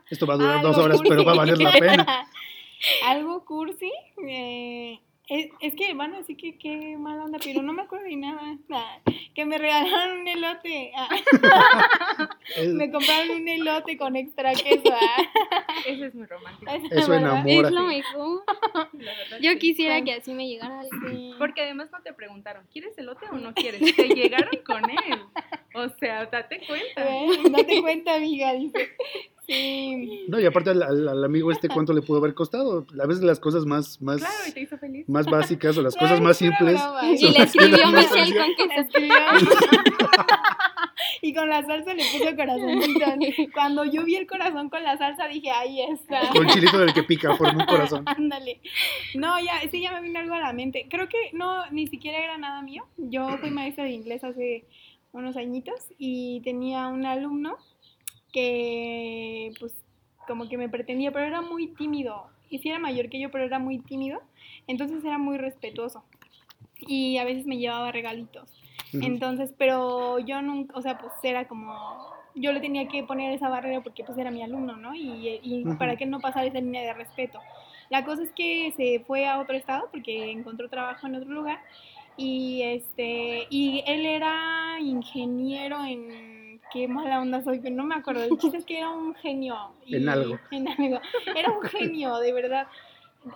[0.09, 2.27] Esto va a durar Algo dos horas, pero va a valer la pena.
[3.07, 3.91] Algo cursi.
[4.25, 8.05] eh, es, es que van a decir que qué mala onda, pero no me acuerdo
[8.05, 8.57] de nada.
[8.71, 9.01] Ah,
[9.35, 10.91] que me regalaron un elote.
[10.95, 11.09] ah,
[12.73, 14.93] me compraron un elote con extra queso.
[14.93, 15.67] ah.
[15.85, 16.71] Eso es muy romántico.
[16.71, 17.67] Eso enamora.
[17.67, 18.43] Es lo mejor.
[19.41, 21.09] Yo quisiera que así me llegara algo.
[21.09, 21.33] Sí.
[21.37, 23.95] Porque además no te preguntaron, ¿quieres elote o no quieres?
[23.95, 25.21] Te llegaron con él.
[25.75, 27.05] O sea, date cuenta.
[27.51, 28.95] Date cuenta, amiga, dice.
[29.47, 30.25] Sí.
[30.27, 32.85] No, y aparte al, al- al amigo este, ¿cuánto le pudo haber costado?
[33.01, 35.07] A veces las cosas más, más, Claro, y te hizo feliz.
[35.07, 36.81] más básicas o las cosas más simples.
[37.17, 39.15] Y le escribió Michelle con que Escribió.
[41.21, 43.05] y con la salsa le puso corazoncito.
[43.53, 46.29] Cuando yo vi el corazón con la salsa dije, ahí está.
[46.29, 48.03] Con chilito del que pica, por un corazón.
[48.05, 48.59] Ándale.
[49.15, 50.87] No, ya, sí, ya me vino algo a la mente.
[50.89, 52.85] Creo que no, ni siquiera era nada mío.
[52.97, 54.65] Yo fui maestra de inglés hace
[55.13, 57.57] unos añitos y tenía un alumno
[58.37, 59.73] que, pues,
[60.27, 62.27] como que me pretendía, pero era muy tímido.
[62.51, 64.21] Y sí era mayor que yo, pero era muy tímido.
[64.67, 66.03] Entonces era muy respetuoso.
[66.79, 68.53] Y a veces me llevaba regalitos.
[68.93, 71.73] Entonces, pero yo nunca, o sea, pues era como,
[72.35, 74.93] yo le tenía que poner esa barrera porque pues era mi alumno, ¿no?
[74.93, 77.39] Y, y para que él no pasara esa línea de respeto.
[77.89, 81.59] La cosa es que se fue a otro estado porque encontró trabajo en otro lugar
[82.15, 88.23] y este, y él era ingeniero en, qué mala onda soy, pero no me acuerdo,
[88.23, 89.55] el chiste es que era un genio.
[89.85, 90.37] y- En algo.
[90.51, 90.99] En algo,
[91.35, 92.67] era un genio, de verdad.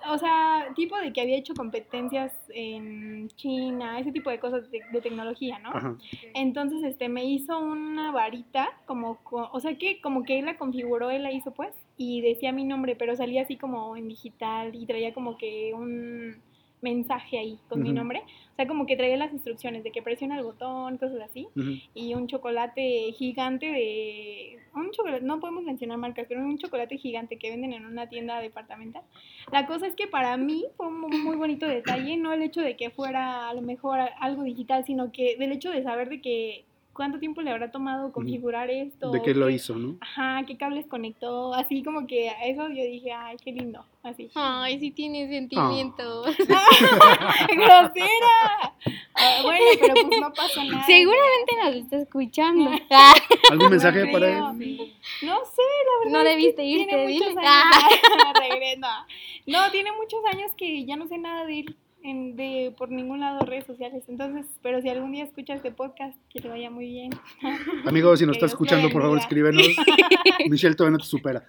[0.09, 4.79] O sea, tipo de que había hecho competencias en China, ese tipo de cosas de,
[4.89, 5.69] de tecnología, ¿no?
[5.69, 5.97] Ajá.
[6.33, 10.55] Entonces, este, me hizo una varita, como, co- o sea que como que él la
[10.57, 14.73] configuró, él la hizo pues, y decía mi nombre, pero salía así como en digital
[14.75, 16.41] y traía como que un
[16.81, 17.97] mensaje ahí con mi Ujú.
[17.97, 18.23] nombre.
[18.51, 21.47] O sea, como que traía las instrucciones de que presiona el botón, cosas así,
[21.93, 24.59] y un chocolate gigante de...
[24.75, 28.39] Un chocolate, no podemos mencionar marcas, pero un chocolate gigante que venden en una tienda
[28.39, 29.03] departamental.
[29.51, 32.75] La cosa es que para mí fue un muy bonito detalle, no el hecho de
[32.75, 36.65] que fuera a lo mejor algo digital, sino que del hecho de saber de que
[36.93, 39.11] cuánto tiempo le habrá tomado configurar esto.
[39.11, 39.97] ¿De qué lo qué- hizo, no?
[40.01, 44.29] Ajá, qué cables conectó, así como que a eso yo dije, ay, qué lindo, así.
[44.35, 46.25] Ay, sí tiene sentimientos.
[47.55, 48.73] ¡Grosera!
[49.13, 50.85] Ah, bueno, pero pues no pasó nada.
[50.85, 52.71] Seguramente nos está escuchando.
[53.51, 54.43] ¿Algún mensaje No para él?
[54.57, 54.93] Sí.
[55.23, 56.11] No sé, la verdad.
[56.11, 57.47] No debiste tiene irte, muchos dile.
[57.47, 59.05] años-.
[59.45, 63.19] No, tiene muchos años que ya no sé nada de él en, de, por ningún
[63.19, 64.03] lado redes sociales.
[64.07, 67.11] Entonces, pero si algún día escuchas este podcast, que te vaya muy bien.
[67.85, 69.65] Amigo, si nos estás escuchando, por favor, escríbenos.
[70.49, 71.43] Michelle todavía no te supera.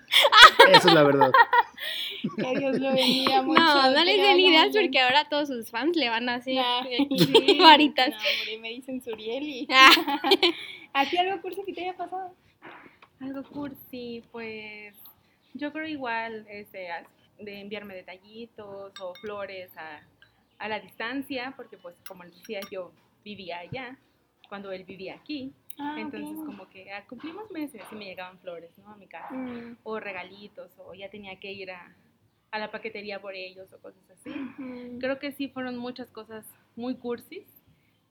[0.71, 1.33] Esa es la verdad.
[2.37, 3.61] Que Dios lo bendiga mucho.
[3.61, 4.85] No, no les le den ideas bien.
[4.85, 8.11] porque ahora todos sus fans le van a hacer Nah, eh, sí, varitas.
[8.11, 9.67] No, hombre, me dicen Suriel y...
[9.71, 9.91] Ah.
[10.93, 12.35] ¿A ti algo cursi que te haya pasado?
[13.21, 14.95] Algo cursi, pues
[15.55, 17.07] yo creo igual este, as-
[17.39, 20.01] de enviarme detallitos o flores a,
[20.63, 22.93] a la distancia, porque pues como les decía, yo
[23.25, 23.99] vivía allá
[24.49, 25.53] cuando él vivía aquí.
[25.79, 26.45] Ah, Entonces ok.
[26.47, 28.91] como que ah, cumplimos meses y me llegaban flores ¿no?
[28.91, 29.33] a mi casa.
[29.35, 31.95] Mm, O regalitos, o ya tenía que ir a,
[32.51, 34.31] a la paquetería por ellos o cosas así.
[34.31, 34.99] mm.
[35.01, 36.47] Creo que sí fueron muchas cosas
[36.77, 37.45] muy cursis,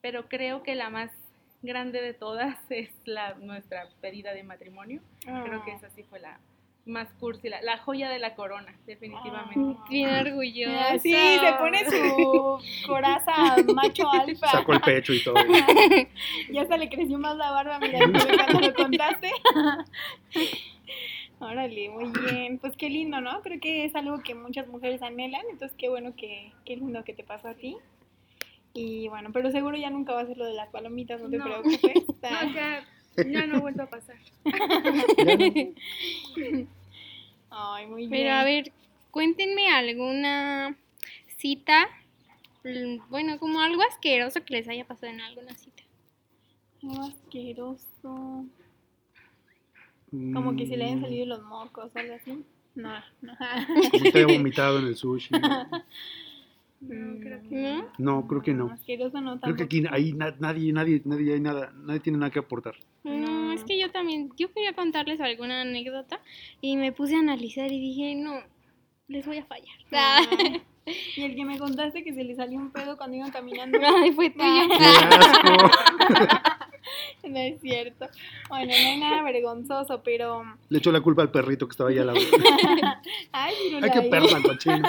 [0.02, 1.12] pero creo que la más
[1.62, 5.02] grande de todas es la nuestra pedida de matrimonio.
[5.22, 5.76] Creo que Ah.
[5.76, 6.40] esa sí fue la
[6.86, 9.80] más cursi, la, la joya de la corona, definitivamente.
[9.90, 10.76] Bien orgulloso.
[10.80, 14.48] Ah, Sí, se pone su coraza macho alfa.
[14.48, 15.36] Sacó el pecho y todo.
[16.52, 18.00] Ya hasta le creció más la barba, mira,
[18.48, 19.30] cuando lo contaste.
[21.40, 22.60] Órale, muy bien.
[22.60, 23.42] Pues qué lindo, ¿no?
[23.42, 27.14] Creo que es algo que muchas mujeres anhelan, entonces qué bueno que, qué lindo que
[27.14, 27.78] te pasó a ti.
[28.74, 31.38] Y bueno, pero seguro ya nunca va a ser lo de las palomitas, no te
[31.38, 31.46] No.
[31.46, 31.94] preocupes.
[32.22, 32.52] No,
[33.18, 34.16] ya, no ha vuelto a pasar.
[37.50, 38.12] Ay, muy bien.
[38.12, 38.72] Pero a ver,
[39.12, 40.76] cuéntenme alguna
[41.38, 41.88] cita,
[42.64, 45.84] mm, bueno, como algo asqueroso que les haya pasado en alguna cita.
[46.84, 48.46] Algo asqueroso.
[50.12, 52.44] Como que se le hayan salido los mocos o algo así.
[52.76, 53.34] No, no.
[53.92, 55.30] Si te he vomitado en el sushi.
[56.82, 57.86] No, creo que ¿No?
[58.00, 58.72] No, creo que no.
[58.72, 62.32] Asqueroso no Creo que aquí ahí na- nadie, nadie, nadie hay nada, nadie tiene nada
[62.32, 62.76] que aportar.
[63.04, 66.20] No, es que yo también, yo quería contarles alguna anécdota
[66.60, 68.34] y me puse a analizar y dije, no,
[69.08, 69.76] les voy a fallar.
[69.94, 70.22] Ah.
[71.16, 73.78] Y el que me contaste que se le salió un pedo cuando iban caminando.
[73.86, 74.68] Ay, fue tuyo.
[74.68, 75.72] ¡Qué asco!
[77.24, 78.08] No es cierto.
[78.50, 80.44] Bueno, no hay nada vergonzoso, pero.
[80.70, 82.20] Le echó la culpa al perrito que estaba allá al lado.
[83.32, 84.10] Ay, Hay que Firulai.
[84.10, 84.82] perro al cochino.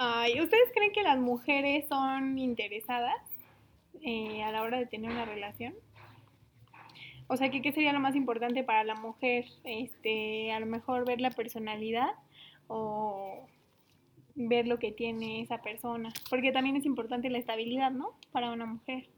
[0.00, 3.16] Ay, ¿ustedes creen que las mujeres son interesadas
[4.00, 5.74] eh, a la hora de tener una relación?
[7.26, 11.20] O sea, qué sería lo más importante para la mujer, este, a lo mejor ver
[11.20, 12.10] la personalidad
[12.68, 13.48] o
[14.36, 18.16] ver lo que tiene esa persona, porque también es importante la estabilidad, ¿no?
[18.30, 19.08] Para una mujer.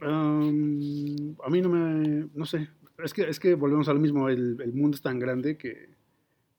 [0.00, 2.68] A mí no me, no sé,
[3.02, 5.94] es que, es que volvemos al mismo, el mundo es tan grande que,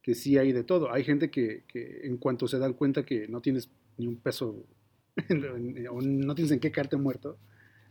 [0.05, 0.93] que sí hay de todo.
[0.93, 4.55] Hay gente que, que en cuanto se dan cuenta que no tienes ni un peso
[5.89, 7.37] o no tienes en qué caerte muerto,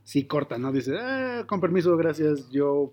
[0.05, 0.70] sí corta, ¿no?
[0.70, 2.92] Dice, ah, con permiso, gracias, yo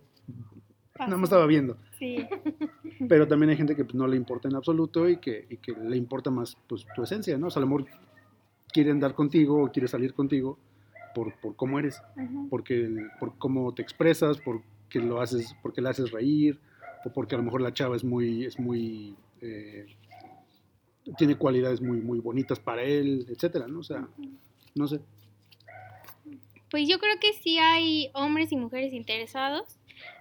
[0.97, 1.77] nada más estaba viendo.
[1.99, 2.27] Sí.
[3.07, 5.73] Pero también hay gente que pues, no le importa en absoluto y que, y que
[5.73, 7.45] le importa más pues, tu esencia, ¿no?
[7.45, 7.85] O sea, a lo mejor
[8.73, 10.57] quiere andar contigo o quiere salir contigo
[11.13, 12.01] por, por cómo eres,
[12.49, 16.59] porque, por cómo te expresas, porque lo haces, porque la haces reír,
[17.05, 19.85] o porque a lo mejor la chava es muy, es muy, eh,
[21.17, 23.79] tiene cualidades muy, muy bonitas para él, etcétera, ¿no?
[23.79, 24.07] O sea,
[24.75, 24.99] no sé.
[26.69, 29.77] Pues yo creo que sí hay hombres y mujeres interesados,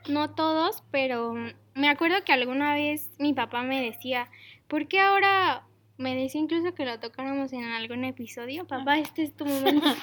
[0.09, 1.35] no todos, pero
[1.75, 4.29] me acuerdo que alguna vez mi papá me decía,
[4.67, 5.65] ¿por qué ahora?
[5.97, 8.67] Me decía incluso que lo tocáramos en algún episodio.
[8.67, 9.87] Papá, este es tu momento.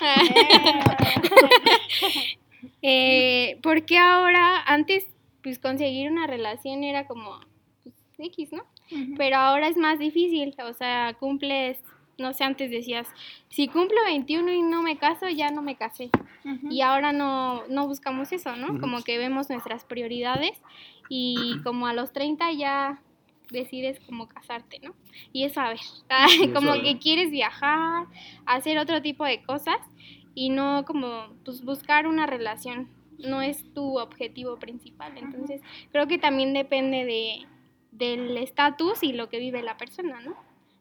[2.83, 4.61] eh, ¿Por qué ahora?
[4.61, 5.07] Antes,
[5.47, 7.39] pues conseguir una relación era como
[7.83, 8.65] pues, X, ¿no?
[9.17, 11.79] Pero ahora es más difícil, o sea, cumples,
[12.17, 13.07] no sé, antes decías,
[13.47, 16.09] si cumplo 21 y no me caso, ya no me casé.
[16.69, 18.77] Y ahora no, no buscamos eso, ¿no?
[18.81, 20.61] Como que vemos nuestras prioridades
[21.07, 23.01] y como a los 30 ya
[23.49, 24.93] decides como casarte, ¿no?
[25.31, 25.79] Y eso, a ver,
[26.53, 28.07] como eso, que quieres viajar,
[28.45, 29.77] hacer otro tipo de cosas
[30.35, 35.17] y no como pues buscar una relación, no es tu objetivo principal.
[35.17, 37.45] Entonces, creo que también depende de
[37.91, 40.35] del estatus y lo que vive la persona, ¿no?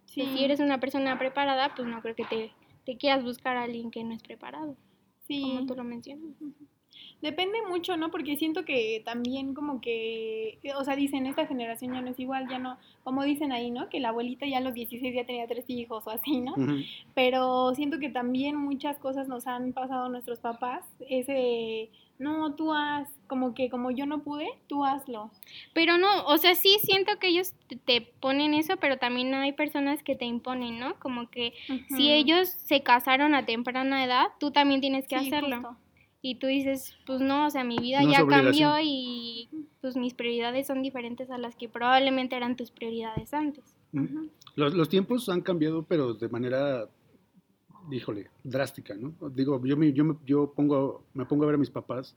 [0.06, 0.22] Sí.
[0.26, 2.50] Si eres una persona preparada, pues no creo que te,
[2.84, 4.76] te quieras buscar a alguien que no es preparado,
[5.26, 5.40] Sí.
[5.42, 6.34] como tú lo mencionas.
[7.22, 8.10] Depende mucho, ¿no?
[8.10, 12.46] Porque siento que también como que, o sea, dicen, esta generación ya no es igual,
[12.48, 13.88] ya no, como dicen ahí, ¿no?
[13.88, 16.54] Que la abuelita ya a los 16 ya tenía tres hijos o así, ¿no?
[17.14, 23.08] Pero siento que también muchas cosas nos han pasado nuestros papás, ese, no, tú haz,
[23.26, 25.30] como que como yo no pude, tú hazlo.
[25.74, 30.02] Pero no, o sea, sí siento que ellos te- ponen eso, pero también hay personas
[30.02, 30.98] que te imponen, ¿no?
[30.98, 31.52] Como que
[31.88, 35.56] si ellos se casaron a temprana edad, tú también tienes que Sí, hacerlo.
[35.56, 35.76] justo.
[36.22, 39.48] Y tú dices, pues no, o sea, mi vida No ya cambió y
[39.80, 43.62] pues mis prioridades son diferentes a las que probablemente eran tus prioridades antes.
[44.56, 46.88] Los, los tiempos han cambiado, pero de manera,
[47.90, 49.14] híjole, drástica, ¿no?
[49.30, 52.16] Digo, yo, me, yo, me, yo pongo, me pongo a ver a mis papás,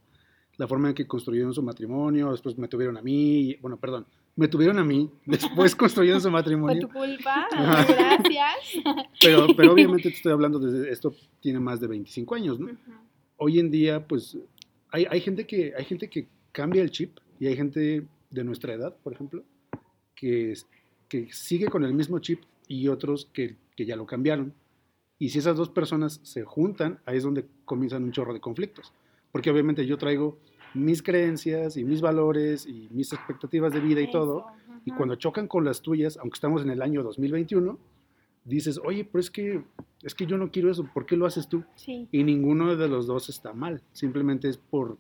[0.58, 4.06] la forma en que construyeron su matrimonio, después me tuvieron a mí, bueno, perdón,
[4.36, 8.84] me tuvieron a mí, después construyeron su matrimonio, tu culpa, gracias.
[9.22, 12.70] pero, pero obviamente te estoy hablando de esto tiene más de 25 años, ¿no?
[13.38, 14.38] Hoy en día, pues,
[14.92, 18.74] hay, hay, gente que, hay gente que cambia el chip y hay gente de nuestra
[18.74, 19.44] edad, por ejemplo,
[20.14, 20.54] que,
[21.08, 24.54] que sigue con el mismo chip y otros que, que ya lo cambiaron.
[25.20, 28.94] Y si esas dos personas se juntan, ahí es donde comienzan un chorro de conflictos.
[29.32, 30.40] Porque obviamente yo traigo
[30.74, 34.48] mis creencias y mis valores y mis expectativas de vida y todo.
[34.86, 37.78] Y cuando chocan con las tuyas, aunque estamos en el año 2021,
[38.46, 39.64] dices, oye, pero es que,
[40.02, 41.64] es que yo no quiero eso, ¿por qué lo haces tú?
[41.76, 42.08] Sí.
[42.12, 44.98] Y ninguno de los dos está mal, simplemente es por,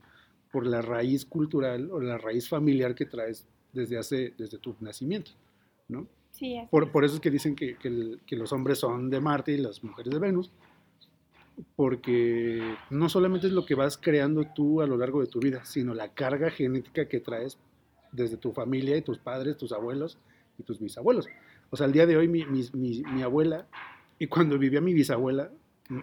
[0.51, 5.31] por la raíz cultural o la raíz familiar que traes desde, hace, desde tu nacimiento,
[5.87, 6.07] ¿no?
[6.39, 6.89] Sí, así Por, es.
[6.89, 9.57] por eso es que dicen que, que el- que los hombres son de Marte y
[9.57, 10.51] las mujeres de Venus,
[11.75, 15.65] porque no solamente es lo que vas creando tú a lo largo de tu vida,
[15.65, 17.57] sino la carga genética que traes
[18.11, 20.17] desde tu familia y tus padres, tus abuelos
[20.57, 21.27] y tus bisabuelos.
[21.69, 23.67] O sea, el día de hoy mi, mi- mi- mi abuela,
[24.17, 25.51] y cuando vivía mi bisabuela,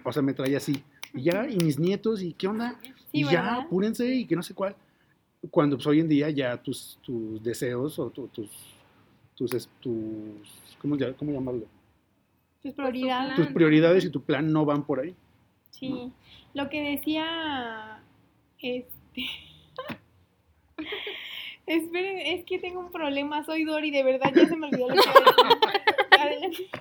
[0.03, 3.23] o sea, me traía así, y ya, y mis nietos, y qué onda, Sí, y
[3.23, 3.59] ya, ¿verdad?
[3.65, 4.75] apúrense, y que no sé cuál.
[5.49, 8.49] Cuando pues, hoy en día ya tus, tus deseos o tu- tus,
[9.37, 9.95] tus, es- tus,
[10.81, 11.65] ¿cómo, cómo llamarlo?
[12.61, 13.35] Tus prioridades.
[13.35, 15.15] Tus prioridades y tu plan no van por ahí.
[15.69, 16.11] Sí,
[16.55, 18.01] lo que decía,
[18.59, 18.87] este,
[21.67, 24.95] esperen, es que tengo un problema, soy Dori, de verdad, ya se me olvidó lo
[24.95, 26.67] que.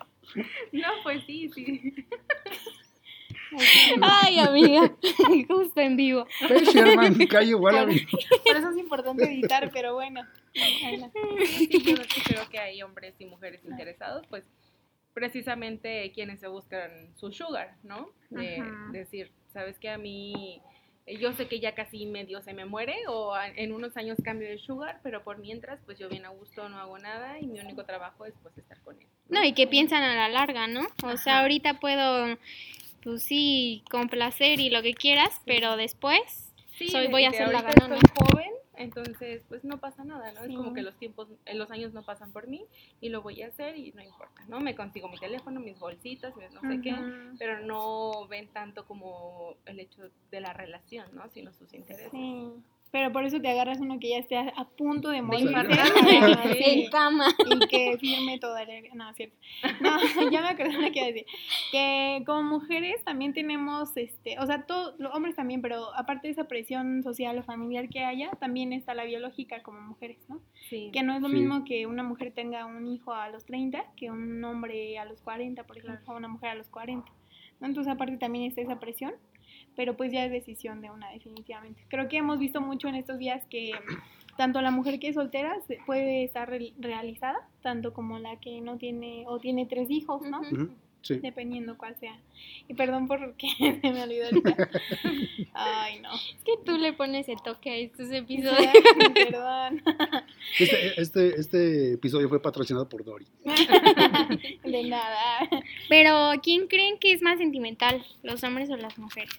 [0.72, 1.94] No, pues sí, sí.
[4.02, 4.94] Ay, amiga,
[5.48, 6.26] justo en vivo.
[6.72, 8.06] Sherman, callo, Wallaby.
[8.44, 10.22] Por eso es importante editar, pero bueno.
[10.52, 14.44] Sí, yo creo que hay hombres y mujeres interesados, pues
[15.12, 18.10] precisamente quienes se buscan su sugar, ¿no?
[18.30, 18.88] De Ajá.
[18.92, 20.60] decir, sabes que a mí,
[21.06, 24.18] eh, yo sé que ya casi medio se me muere o a- en unos años
[24.22, 27.46] cambio de sugar, pero por mientras, pues yo bien a gusto no hago nada y
[27.46, 29.06] mi único trabajo es pues estar con él.
[29.28, 30.86] No, y que piensan a la larga, ¿no?
[31.02, 32.36] O sea, ahorita puedo,
[33.02, 37.62] pues sí, complacer y lo que quieras, pero después, Sí, soy, voy a ser la
[37.62, 37.98] ganona.
[38.14, 40.42] Joven, entonces pues no pasa nada, ¿no?
[40.42, 42.66] Es como que los tiempos, los años no pasan por mí
[43.00, 44.60] y lo voy a hacer y no importa, ¿no?
[44.60, 46.94] Me consigo mi teléfono, mis bolsitas, mis no sé qué,
[47.38, 51.28] pero no ven tanto como el hecho de la relación, ¿no?
[51.30, 52.10] Sino sus intereses.
[52.10, 52.52] Sí.
[52.96, 55.42] Pero por eso te agarras uno que ya esté a, a punto de morir.
[55.48, 55.86] infartar.
[56.66, 57.26] En cama.
[57.44, 58.72] y que firme toda la...
[58.94, 59.36] No, es cierto.
[59.82, 59.98] No,
[60.30, 61.26] ya me acordé de lo que iba a decir.
[61.70, 66.32] Que como mujeres también tenemos, este, o sea, todos los hombres también, pero aparte de
[66.32, 70.40] esa presión social o familiar que haya, también está la biológica como mujeres, ¿no?
[70.70, 70.88] Sí.
[70.90, 71.34] Que no es lo Sí.
[71.34, 75.20] mismo que una mujer tenga un hijo a los 30 que un hombre a los
[75.20, 77.12] 40, por ejemplo, o una mujer a los 40.
[77.60, 77.66] ¿no?
[77.66, 79.12] Entonces aparte también está esa presión,
[79.76, 81.82] pero pues ya es decisión de una definitivamente.
[81.88, 83.72] Creo que hemos visto mucho en estos días que
[84.36, 88.60] tanto la mujer que es soltera se- puede estar re- realizada, tanto como la que
[88.60, 90.40] no tiene o tiene tres hijos, ¿no?
[91.02, 91.20] Sí.
[91.20, 92.18] Dependiendo cuál sea.
[92.66, 93.46] Y perdón porque
[93.80, 94.56] se me olvidó ahorita.
[95.54, 96.12] Ay, no.
[96.12, 98.72] Es que tú le pones el toque a estos episodios.
[99.14, 99.82] Perdón.
[100.58, 103.26] Este, este, este episodio fue patrocinado por Dory.
[104.64, 105.48] De nada.
[105.88, 109.34] Pero, ¿quién creen que es más sentimental, los hombres o las mujeres?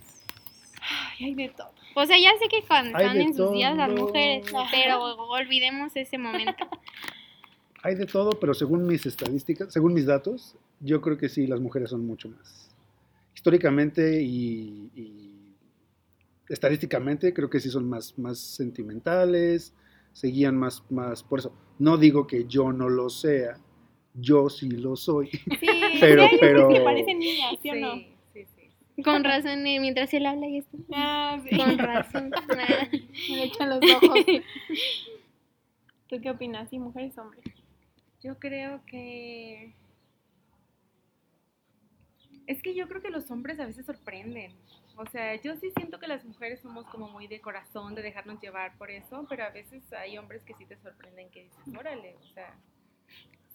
[0.90, 1.72] Ay, hay de todo.
[1.96, 4.70] O sea, ya sé que cuando Hay están de en sus días las mujeres, Ajá.
[4.72, 6.54] pero olvidemos ese momento.
[7.84, 11.60] Hay de todo, pero según mis estadísticas, según mis datos, yo creo que sí, las
[11.62, 12.76] mujeres son mucho más.
[13.36, 15.54] Históricamente y, y
[16.50, 19.74] estadísticamente, creo que sí son más, más sentimentales,
[20.12, 23.58] seguían más, más, por eso, no digo que yo no lo sea,
[24.16, 25.30] yo sí lo soy.
[25.30, 25.68] Sí,
[26.00, 28.17] Pero- pero- hombres que parecen niñas, ¿sí, o no?
[29.04, 30.78] Con razón, eh, mientras él habla y esto.
[30.94, 31.56] Ah, sí.
[31.56, 32.32] Con razón.
[33.30, 34.20] Me echan los ojos.
[36.08, 36.70] ¿Tú qué opinas?
[36.70, 37.44] ¿Sí, mujeres o hombres?
[38.24, 39.74] Yo creo que...
[42.48, 44.54] Es que yo creo que los hombres a veces sorprenden.
[44.96, 48.42] O sea, yo sí siento que las mujeres somos como muy de corazón, de dejarnos
[48.42, 52.16] llevar por eso, pero a veces hay hombres que sí te sorprenden, que dices, órale,
[52.16, 52.56] o sea,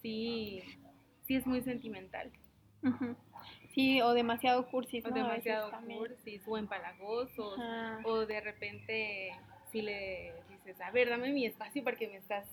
[0.03, 0.63] sí,
[1.27, 2.31] sí es muy sentimental.
[2.85, 3.17] Ujú.
[3.75, 8.01] Sí, o demasiado cursis, O demasiado cursis o empalagosos, Ajá.
[8.05, 9.33] o de repente
[9.71, 12.47] si le dices, a ver, dame mi espacio porque me estás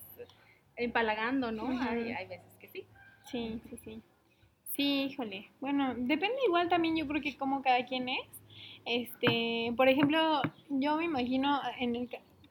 [0.76, 1.68] empalagando, ¿no?
[1.68, 2.86] Hay, hay veces que sí.
[3.30, 4.02] Sí, sí, sí.
[4.64, 5.50] Sí, híjole.
[5.60, 8.26] Bueno, depende igual también yo creo que como cada quien es.
[8.86, 12.08] Este, por ejemplo, yo me imagino en el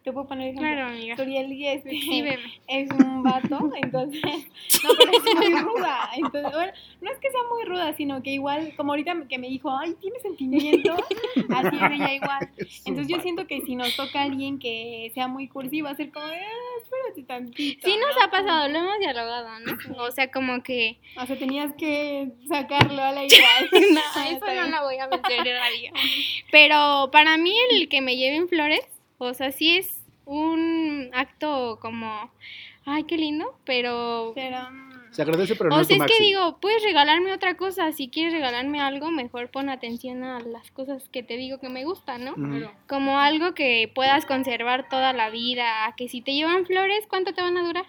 [0.09, 0.67] te puedo poner ejemplo.
[0.67, 1.15] Claro, amiga.
[1.15, 2.39] Suriel este, Exhíbeme.
[2.67, 4.21] es un vato, entonces,
[4.83, 6.09] no, pero es muy ruda.
[6.15, 9.47] Entonces, bueno, no es que sea muy ruda, sino que igual, como ahorita que me
[9.47, 10.95] dijo, ay, tiene sentimiento,
[11.49, 12.49] así es ella igual.
[12.85, 16.11] Entonces yo siento que si nos toca alguien que sea muy cursi, va a ser
[16.11, 16.33] como ah,
[16.81, 17.87] espérate tantito.
[17.87, 18.23] Sí nos ¿no?
[18.23, 20.03] ha pasado, lo hemos dialogado, ¿no?
[20.03, 20.97] O sea, como que...
[21.21, 23.69] O sea, tenías que sacarlo a la igual.
[23.89, 25.91] No, eso no lo voy a meter en radio.
[26.51, 28.81] Pero para mí el que me lleven flores,
[29.17, 29.98] o sea, sí es
[30.31, 32.31] un acto como,
[32.85, 34.31] ay, qué lindo, pero...
[34.35, 34.57] Pero,
[35.11, 38.09] Se agradece, pero no o es tu es que digo, puedes regalarme otra cosa, si
[38.09, 42.25] quieres regalarme algo, mejor pon atención a las cosas que te digo que me gustan,
[42.25, 42.35] ¿no?
[42.87, 47.33] Como algo que puedas conservar toda la vida, a que si te llevan flores, ¿cuánto
[47.33, 47.85] te van a durar?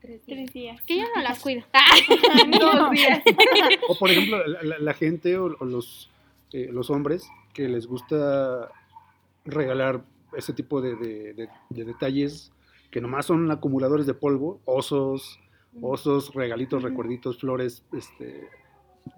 [0.00, 0.36] Tres días.
[0.36, 0.82] tres días.
[0.82, 1.64] Que yo no las cuido.
[2.60, 3.20] Dos días.
[3.88, 6.08] O por ejemplo, la, la- la gente o, o los,
[6.52, 8.70] eh, los hombres que les gusta
[9.44, 10.02] regalar
[10.36, 12.52] ese tipo de, de- de- de detalles
[12.90, 15.38] que nomás son acumuladores de polvo, osos,
[15.82, 18.48] osos, regalitos, recuerditos, flores, este...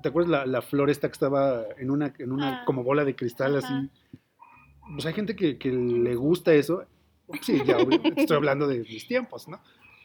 [0.02, 2.64] ¿Te acuerdas la, la flor esta que estaba en una, en una Ah.
[2.64, 3.66] como bola de cristal Ajá.
[3.66, 3.88] así?
[4.92, 6.84] Pues hay gente que, que le gusta eso.
[7.42, 7.76] Sí, ya
[8.16, 9.60] estoy hablando de mis tiempos, ¿no?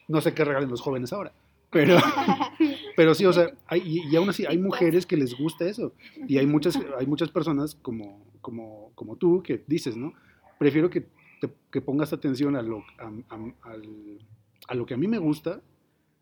[0.07, 1.31] No sé qué regalen los jóvenes ahora.
[1.71, 1.97] Pero,
[2.95, 5.93] pero sí, o sea, hay, y, y aún así hay mujeres que les gusta eso.
[6.27, 10.13] Y hay muchas, hay muchas personas como, como, como tú que dices, ¿no?
[10.57, 11.01] Prefiero que,
[11.41, 14.19] te- que pongas atención a lo, a, a- al-
[14.67, 15.61] a lo que a mí me gusta,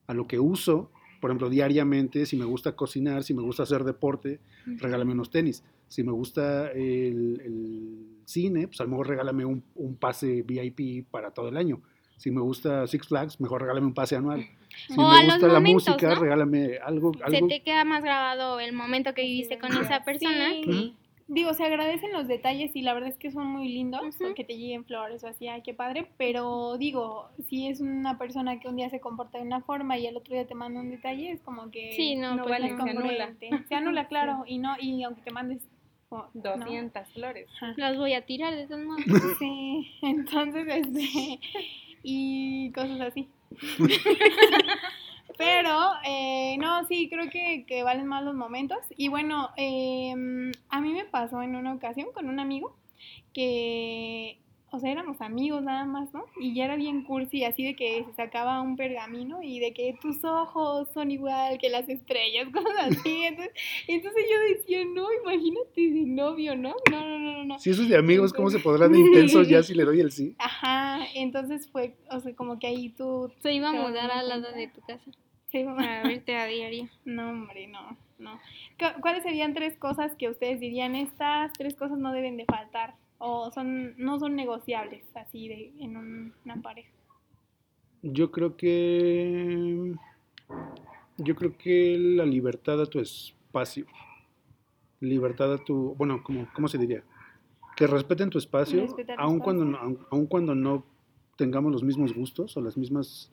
[0.07, 0.91] a lo que uso,
[1.21, 5.63] por ejemplo, diariamente, si me gusta cocinar, si me gusta hacer deporte, regálame unos tenis.
[5.87, 11.07] Si me gusta el, el cine, pues a lo mejor regálame un, un pase VIP
[11.09, 11.81] para todo el año.
[12.17, 14.45] Si me gusta Six Flags, mejor regálame un pase anual.
[14.87, 16.21] Si O me a los gusta la momentos, música, ¿no?
[16.21, 17.11] regálame algo.
[17.29, 20.49] Se algo te queda más grabado el momento que viviste con esa persona.
[20.51, 20.63] Sí.
[20.69, 20.93] Ujú.
[21.27, 24.25] Digo, se agradecen los detalles y la verdad es que son muy lindos, Ujú.
[24.25, 28.59] porque te lleguen flores o así, ay, qué padre, pero digo, si es una persona
[28.59, 30.89] que un día se comporta de una forma y el otro día te manda un
[30.91, 32.83] detalle, es como que Sí, no, No pues vale, no.
[32.83, 33.33] se anula.
[33.69, 35.61] Se anula, claro, y no, y aunque te mandes
[36.11, 36.29] ¿no?
[36.33, 37.47] 200 flores.
[37.55, 37.73] Ajá.
[37.77, 39.01] Los voy a tirar de todos modos.
[39.39, 41.39] Sí, entonces, este,
[42.03, 43.27] y cosas así.
[45.37, 48.79] Pero, eh, no, sí, creo que, que valen más los momentos.
[48.95, 52.75] Y bueno, em, a mí me pasó en una ocasión con un amigo
[53.33, 54.39] que,
[54.71, 56.25] o sea, éramos amigos nada más, ¿no?
[56.39, 59.95] Y ya era bien cursi, así de que se sacaba un pergamino y de que
[60.01, 63.23] tus ojos son igual que las estrellas, cosas así.
[63.23, 63.53] Entonces,
[63.87, 66.73] entonces yo decía, no, imagínate de novio, ¿no?
[66.89, 67.59] No, no, no, no.
[67.59, 70.11] Si eso es de amigos, ¿cómo se podrán de intensos ya si le doy el
[70.11, 70.35] sí?
[70.39, 73.31] Ajá, entonces fue, o sea, como que ahí tú...
[73.41, 75.11] Se iba a mudar al lado de tu casa
[75.53, 76.89] Para verte a diario.
[77.05, 78.39] No, hombre, no, no.
[78.79, 82.95] ¿Cu- ¿Cuáles serían tres cosas que ustedes dirían, estas tres cosas no deben de faltar?
[83.19, 86.89] O son, no son negociables, así de, en un- una pareja.
[88.01, 89.93] Yo creo que.
[91.17, 93.85] Yo creo que la libertad a tu espacio.
[94.99, 95.93] Libertad a tu.
[95.95, 97.03] Bueno, ¿cómo, cómo se diría?
[97.75, 98.85] Que respeten tu espacio,
[99.17, 100.83] aun cuando, no- aun, aun cuando no
[101.37, 103.31] tengamos los mismos gustos o las mismas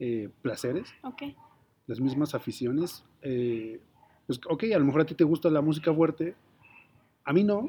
[0.00, 1.22] eh, placeres, Ok.
[1.86, 3.04] Las mismas aficiones.
[3.22, 3.80] eh,
[4.26, 6.34] pues, ok, a lo mejor a ti te gusta la música fuerte,
[7.24, 7.68] a mí no,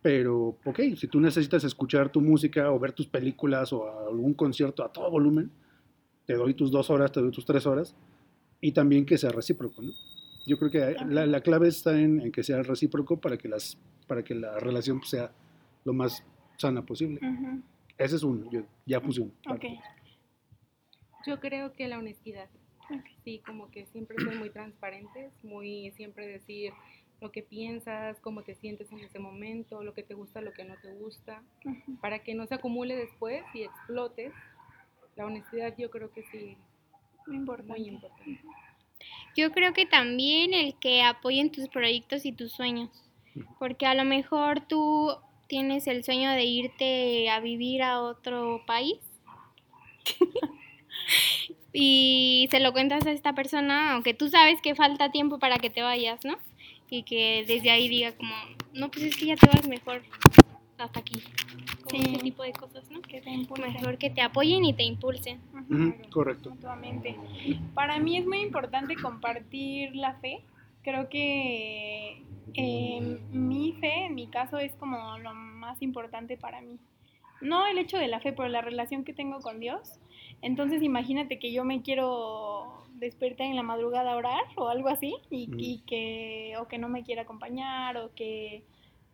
[0.00, 4.84] pero ok, si tú necesitas escuchar tu música o ver tus películas o algún concierto
[4.84, 5.50] a todo volumen,
[6.24, 7.96] te doy tus dos horas, te doy tus tres horas,
[8.60, 9.92] y también que sea recíproco, ¿no?
[10.46, 13.76] Yo creo que la, la clave está en, en que sea recíproco para que, las,
[14.06, 15.32] para que la relación sea
[15.84, 16.24] lo más
[16.58, 17.20] sana posible.
[17.22, 17.60] Ujú,
[17.98, 19.32] Ese es uno, yo ya puse uno.
[19.50, 19.64] Ok.
[21.26, 22.48] Yo creo que la honestidad.
[23.24, 26.72] Sí, como que siempre ser muy transparentes, muy siempre decir
[27.20, 30.64] lo que piensas, cómo te sientes en ese momento, lo que te gusta, lo que
[30.64, 31.42] no te gusta,
[32.00, 34.32] para que no se acumule después y explotes.
[35.16, 36.56] La honestidad yo creo que sí,
[37.26, 37.72] Muy importante.
[37.72, 38.40] muy importante.
[39.36, 42.90] Yo creo que también el que apoyen tus proyectos y tus sueños.
[43.58, 45.16] Porque a lo mejor tú
[45.48, 48.98] tienes el sueño de irte a vivir a otro país.
[51.80, 55.70] y se lo cuentas a esta persona, aunque tú sabes que falta tiempo para que
[55.70, 56.36] te vayas, ¿no?
[56.90, 58.34] Y que desde ahí diga como,
[58.72, 60.02] no, pues es que ya te vas mejor
[60.78, 61.22] hasta aquí.
[61.84, 62.10] Como Sí.
[62.10, 63.00] ese tipo de cosas, ¿no?
[63.02, 63.72] Que te impulsen.
[63.74, 65.40] Mejor que te apoyen y te impulsen.
[66.10, 66.50] Correcto.
[66.50, 67.16] mutuamente.
[67.74, 70.40] Para mí es muy importante compartir la fe.
[70.82, 72.22] Creo que
[72.54, 76.78] eh, mi fe, en mi caso, es como lo más importante para mí.
[77.40, 80.00] No el hecho de la fe, pero la relación que tengo con Dios.
[80.42, 85.14] Entonces imagínate que yo me quiero despertar en la madrugada a orar o algo así
[85.30, 88.64] y, y que o que no me quiera acompañar o que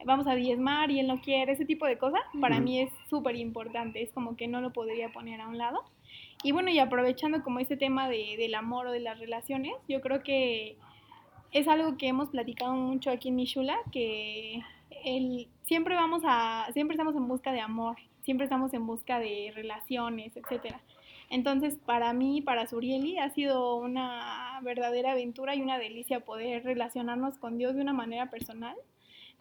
[0.04, 3.36] vamos a diezmar y él no quiere, ese tipo de cosas, para mí es súper
[3.36, 5.82] importante, es como que no lo podría poner a un lado.
[6.42, 10.00] Y bueno, y aprovechando como ese tema de, del amor o de las relaciones, yo
[10.00, 10.76] creo que
[11.52, 14.62] es algo que hemos platicado mucho aquí en Mishula, que
[15.04, 19.52] el, siempre vamos a, siempre estamos en busca de amor, siempre estamos en busca de
[19.54, 20.80] relaciones, etcétera.
[21.30, 27.38] Entonces, para mí, para Surieli, ha sido una verdadera aventura y una delicia poder relacionarnos
[27.38, 28.76] con Dios de una manera personal.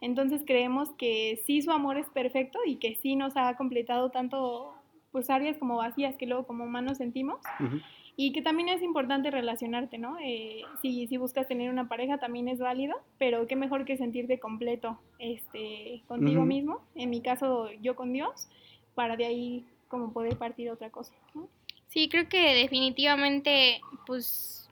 [0.00, 4.74] Entonces creemos que sí su amor es perfecto y que sí nos ha completado tanto
[5.12, 7.78] pues áreas como vacías que luego como humanos sentimos Ujú.
[8.16, 10.18] y que también es importante relacionarte, ¿no?
[10.22, 14.40] Eh, si, si buscas tener una pareja también es válido, pero qué mejor que sentirte
[14.40, 16.48] completo este, contigo Ujú.
[16.48, 18.48] mismo, en mi caso yo con Dios,
[18.94, 21.48] para de ahí como poder partir otra cosa, ¿no?
[21.88, 24.68] Sí, creo que definitivamente, pues,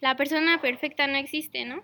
[0.00, 1.82] la persona perfecta no existe, ¿no?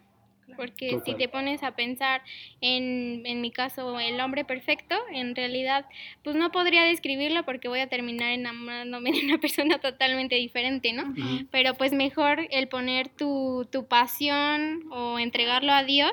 [0.56, 2.22] Porque si te pones a pensar
[2.60, 5.86] en, en mi caso, el hombre perfecto, en realidad,
[6.22, 11.14] pues no podría describirlo porque voy a terminar enamorándome de una persona totalmente diferente, ¿no?
[11.50, 16.12] Pero pues mejor el poner tu, tu pasión o entregarlo a Dios,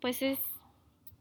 [0.00, 0.38] pues es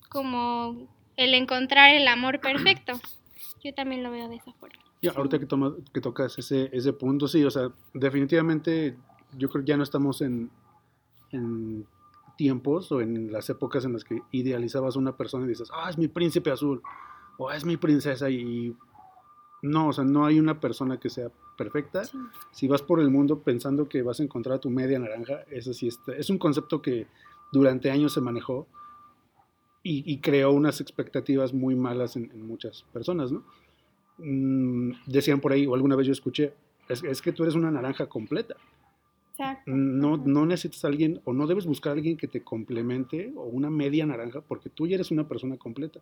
[0.10, 0.88] como
[1.18, 2.94] el encontrar el amor perfecto.
[3.64, 4.76] Yo también lo veo de esa forma.
[5.02, 8.96] Ya, ahorita que, toma- que tocas ese, ese punto, sí, o sea, definitivamente
[9.38, 10.50] yo creo que ya no estamos en,
[11.32, 11.86] en
[12.38, 15.90] tiempos o en las épocas en las que idealizabas a una persona y dices, ah,
[15.90, 16.82] es mi príncipe azul,
[17.38, 18.76] o es mi princesa, y
[19.62, 22.04] no, o sea, no hay una persona que sea perfecta.
[22.06, 22.18] Sí.
[22.52, 25.74] Si vas por el mundo pensando que vas a encontrar a tu media naranja, eso
[25.74, 27.08] sí está- es un concepto que
[27.52, 28.68] durante años se manejó
[29.84, 33.44] y, y creó unas expectativas muy malas en, en muchas personas, ¿no?
[34.18, 36.54] Mm, decían por ahí, o alguna vez yo escuché,
[36.90, 38.56] es, es que tú eres una naranja completa.
[39.32, 39.72] Exacto.
[39.72, 43.44] No, no necesitas a alguien, o no debes buscar a alguien que te complemente, o
[43.44, 46.00] una media naranja, porque tú ya eres una persona completa.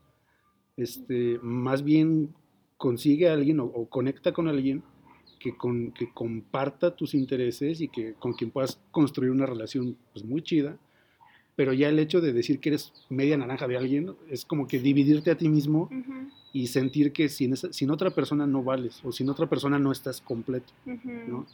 [0.78, 2.34] Este, más bien
[2.78, 4.84] consigue a alguien o, o conecta con alguien
[5.40, 10.24] que, con, que comparta tus intereses y que con quien puedas construir una relación pues,
[10.24, 10.78] muy chida.
[11.56, 14.80] Pero ya el hecho de decir que eres media naranja de alguien es como que
[14.80, 15.90] dividirte a ti mismo
[16.54, 19.92] y sentir que sin, esa- sin otra persona no vales o sin otra persona no
[19.92, 20.72] estás completo.
[21.28, 21.46] ¿no?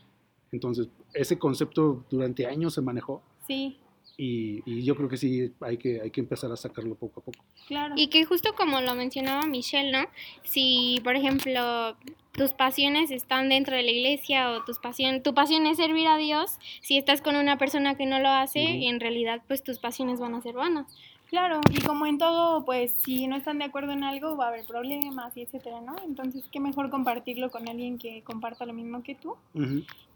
[0.51, 3.77] Entonces, ese concepto durante años se manejó Sí,
[4.19, 7.23] Y, y yo creo que sí hay que, hay que empezar a sacarlo poco a
[7.23, 7.43] poco.
[7.67, 7.93] Claro.
[7.95, 10.07] Y que justo como lo mencionaba Michelle, ¿no?
[10.43, 11.95] Si, por ejemplo,
[12.31, 16.17] tus pasiones están dentro de la iglesia o tus pasión, tu pasión es servir a
[16.17, 18.89] Dios, si estás con una persona que no lo hace, Ujú.
[18.89, 20.87] en realidad pues tus pasiones van a ser vanas.
[21.29, 24.47] Claro, y como en todo, pues si no están de acuerdo en algo, va a
[24.47, 25.95] haber problemas y etcétera, ¿no?
[26.05, 29.35] Entonces, qué mejor compartirlo con alguien que comparta lo mismo que tú.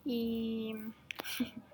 [0.06, 0.74] Y.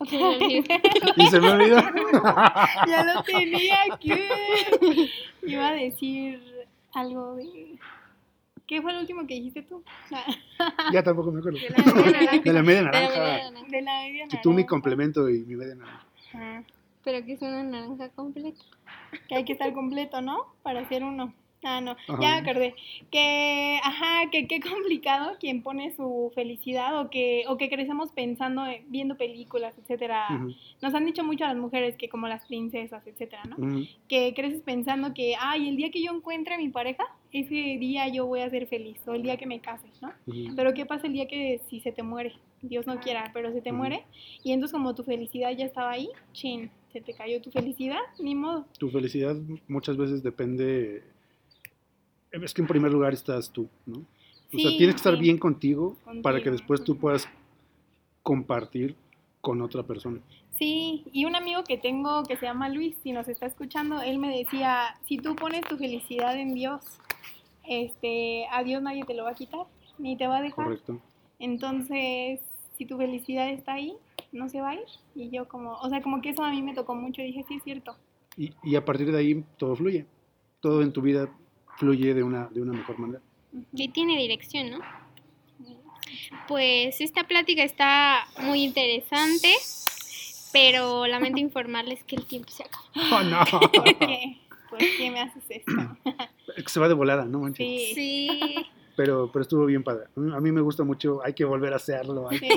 [1.16, 1.76] Y se me olvidó.
[2.86, 4.12] ya lo tenía aquí.
[5.42, 6.40] Iba a decir
[6.94, 7.76] algo de.
[8.66, 9.82] ¿Qué fue lo último que dijiste tú?
[10.92, 11.58] ya tampoco me acuerdo.
[11.58, 12.42] De la media naranja.
[12.44, 13.66] De la media naranja.
[13.68, 14.68] De la media Que tú mi naranja.
[14.68, 16.64] complemento y mi media naranja.
[17.02, 18.60] Pero que es una naranja completa.
[19.26, 20.54] Que hay que estar completo, ¿no?
[20.62, 21.32] Para hacer uno.
[21.64, 22.22] Ah, no, Ajá.
[22.22, 22.74] ya me acordé.
[23.10, 28.64] Que, ajá, que qué complicado quien pone su felicidad o que, o que crecemos pensando,
[28.66, 30.26] en- viendo películas, etcétera.
[30.80, 33.56] Nos han dicho mucho a las mujeres que como las princesas, etcétera, ¿no?
[34.08, 38.08] Que creces pensando que, ay, el día que yo encuentre a mi pareja, ese día
[38.08, 40.12] yo voy a ser feliz, o el día que me case, ¿no?
[40.56, 42.34] Pero ¿qué pasa el día que si se te muere?
[42.62, 44.04] Dios no quiera, pero se te muere.
[44.44, 48.34] Y entonces como tu felicidad ya estaba ahí, chin, se te cayó tu felicidad, ni
[48.34, 48.66] modo.
[48.78, 49.36] Tu felicidad
[49.68, 51.02] muchas veces depende.
[52.32, 53.98] Es que en primer lugar estás tú, ¿no?
[53.98, 55.20] O sea, Sí, tienes que estar sí.
[55.20, 57.28] bien contigo, para que después tú puedas
[58.22, 58.96] compartir
[59.40, 60.20] con otra persona.
[60.58, 64.18] Sí, y un amigo que tengo que se llama Luis, si nos está escuchando, él
[64.18, 66.82] me decía, si tú pones tu felicidad en Dios,
[67.66, 69.66] este, a Dios nadie te lo va a quitar,
[69.98, 70.64] ni te va a dejar.
[70.64, 71.00] Correcto.
[71.38, 72.40] Entonces,
[72.76, 73.94] si tu felicidad está ahí,
[74.32, 74.80] no se va a ir.
[75.14, 77.54] Y yo como, o sea, como que eso a mí me tocó mucho, dije, sí
[77.56, 77.96] es cierto.
[78.36, 80.06] Y, y a partir de ahí todo fluye.
[80.60, 81.30] Todo en tu vida
[81.78, 83.20] fluye de una, de una mejor manera.
[83.72, 84.78] Y tiene dirección, ¿no?
[86.46, 89.52] Pues esta plática está muy interesante,
[90.52, 92.84] pero lamento informarles que el tiempo se acaba.
[93.12, 93.60] ¡Oh, no!
[93.60, 94.38] ¿Por qué?
[94.70, 95.72] ¿Por qué me haces esto?
[96.66, 97.40] Se va de volada, ¿no?
[97.40, 97.66] manches?
[97.66, 98.54] Sí, Sí.
[98.96, 100.06] Pero, pero estuvo bien padre.
[100.34, 102.28] A mí me gusta mucho, hay que volver a hacerlo.
[102.28, 102.48] hay- sí,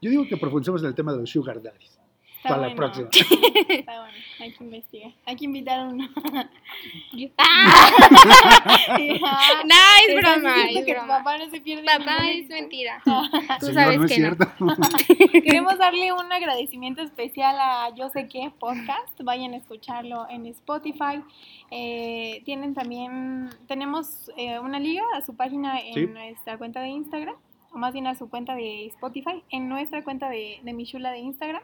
[0.00, 1.98] Yo digo que profundicemos en el tema de los sugar daddies.
[2.46, 2.76] Está para la bueno.
[2.76, 3.08] próxima.
[3.68, 5.12] Está bueno, hay que investigar.
[5.26, 6.08] Hay que invitar a uno.
[7.38, 7.90] ¡Ah!
[8.96, 11.18] Sí, No, ah, es estás broma, es que tu broma.
[11.18, 13.02] papá no se pierde Papá, es mentira.
[13.04, 14.34] Tú Señor, sabes no es que no.
[14.36, 15.42] cierto.
[15.44, 19.20] Queremos darle un agradecimiento especial a Yo sé qué podcast.
[19.22, 21.22] Vayan a escucharlo en Spotify.
[21.70, 26.06] Eh, tienen también, tenemos eh, una liga a su página en Sí.
[26.06, 27.34] nuestra cuenta de Instagram,
[27.72, 31.18] o más bien a su cuenta de Spotify, en nuestra cuenta de, de Michula de
[31.18, 31.62] Instagram.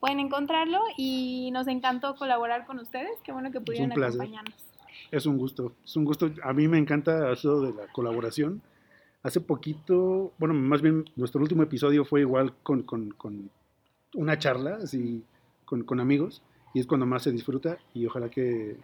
[0.00, 3.10] Pueden encontrarlo y nos encantó colaborar con ustedes.
[3.22, 4.54] Qué bueno que pudieron acompañarnos.
[5.10, 6.30] Es un gusto, es un gusto.
[6.42, 8.62] A mí me encanta eso de la colaboración.
[9.22, 13.50] Hace poquito, bueno, más bien nuestro último episodio fue igual con, con- con
[14.14, 15.22] una charla, así,
[15.66, 16.42] con, con amigos,
[16.72, 18.76] y es cuando más se disfruta y ojalá que,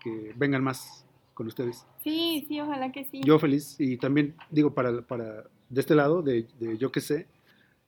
[0.00, 1.04] que vengan más
[1.34, 1.86] con ustedes.
[2.04, 3.20] Sí, sí, ojalá que sí.
[3.24, 7.26] Yo feliz y también digo para, para de este lado, de, de yo que sé,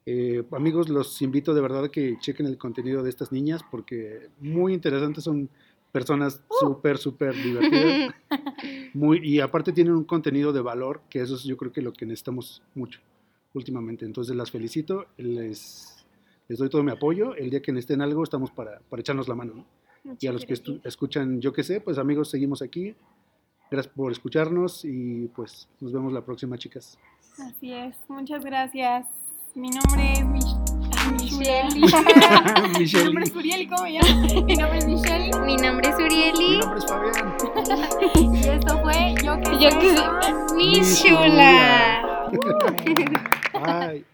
[0.04, 4.28] eh, amigos, los invito de verdad a que chequen el contenido de estas niñas porque
[4.40, 5.48] muy interesantes, son
[5.92, 8.14] personas súper, súper divertidas.
[8.94, 11.92] Muy, y aparte tienen un contenido de valor, que eso es yo creo que lo
[11.92, 13.00] que necesitamos mucho
[13.54, 14.04] últimamente.
[14.04, 16.06] Entonces las felicito, les,
[16.48, 17.34] les doy todo mi apoyo.
[17.34, 19.54] El día que necesiten algo, estamos para, para echarnos la mano.
[19.54, 20.16] ¿no?
[20.20, 20.54] Y a los que
[20.84, 22.94] escuchan, yo qué sé, pues amigos, seguimos aquí.
[23.70, 26.98] Gracias por escucharnos y pues nos vemos la próxima, chicas.
[27.38, 29.06] Así es, muchas gracias.
[29.54, 30.44] Mi nombre es Mich
[31.12, 31.74] Michelle.
[31.74, 34.44] Mi nombre es Uriel, ¿cómo me llamo?
[34.44, 36.58] Mi nombre es Michelle Mi nombre es Mi Urieli.
[36.58, 37.34] nombre es Fabián.
[38.14, 39.78] y esto fue Yo que Yo sé.
[39.78, 40.54] que sé.
[40.54, 42.30] Mi chula.
[43.66, 44.04] Ay.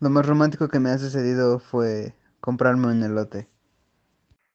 [0.00, 3.48] Lo más romántico que me ha sucedido fue comprarme un elote.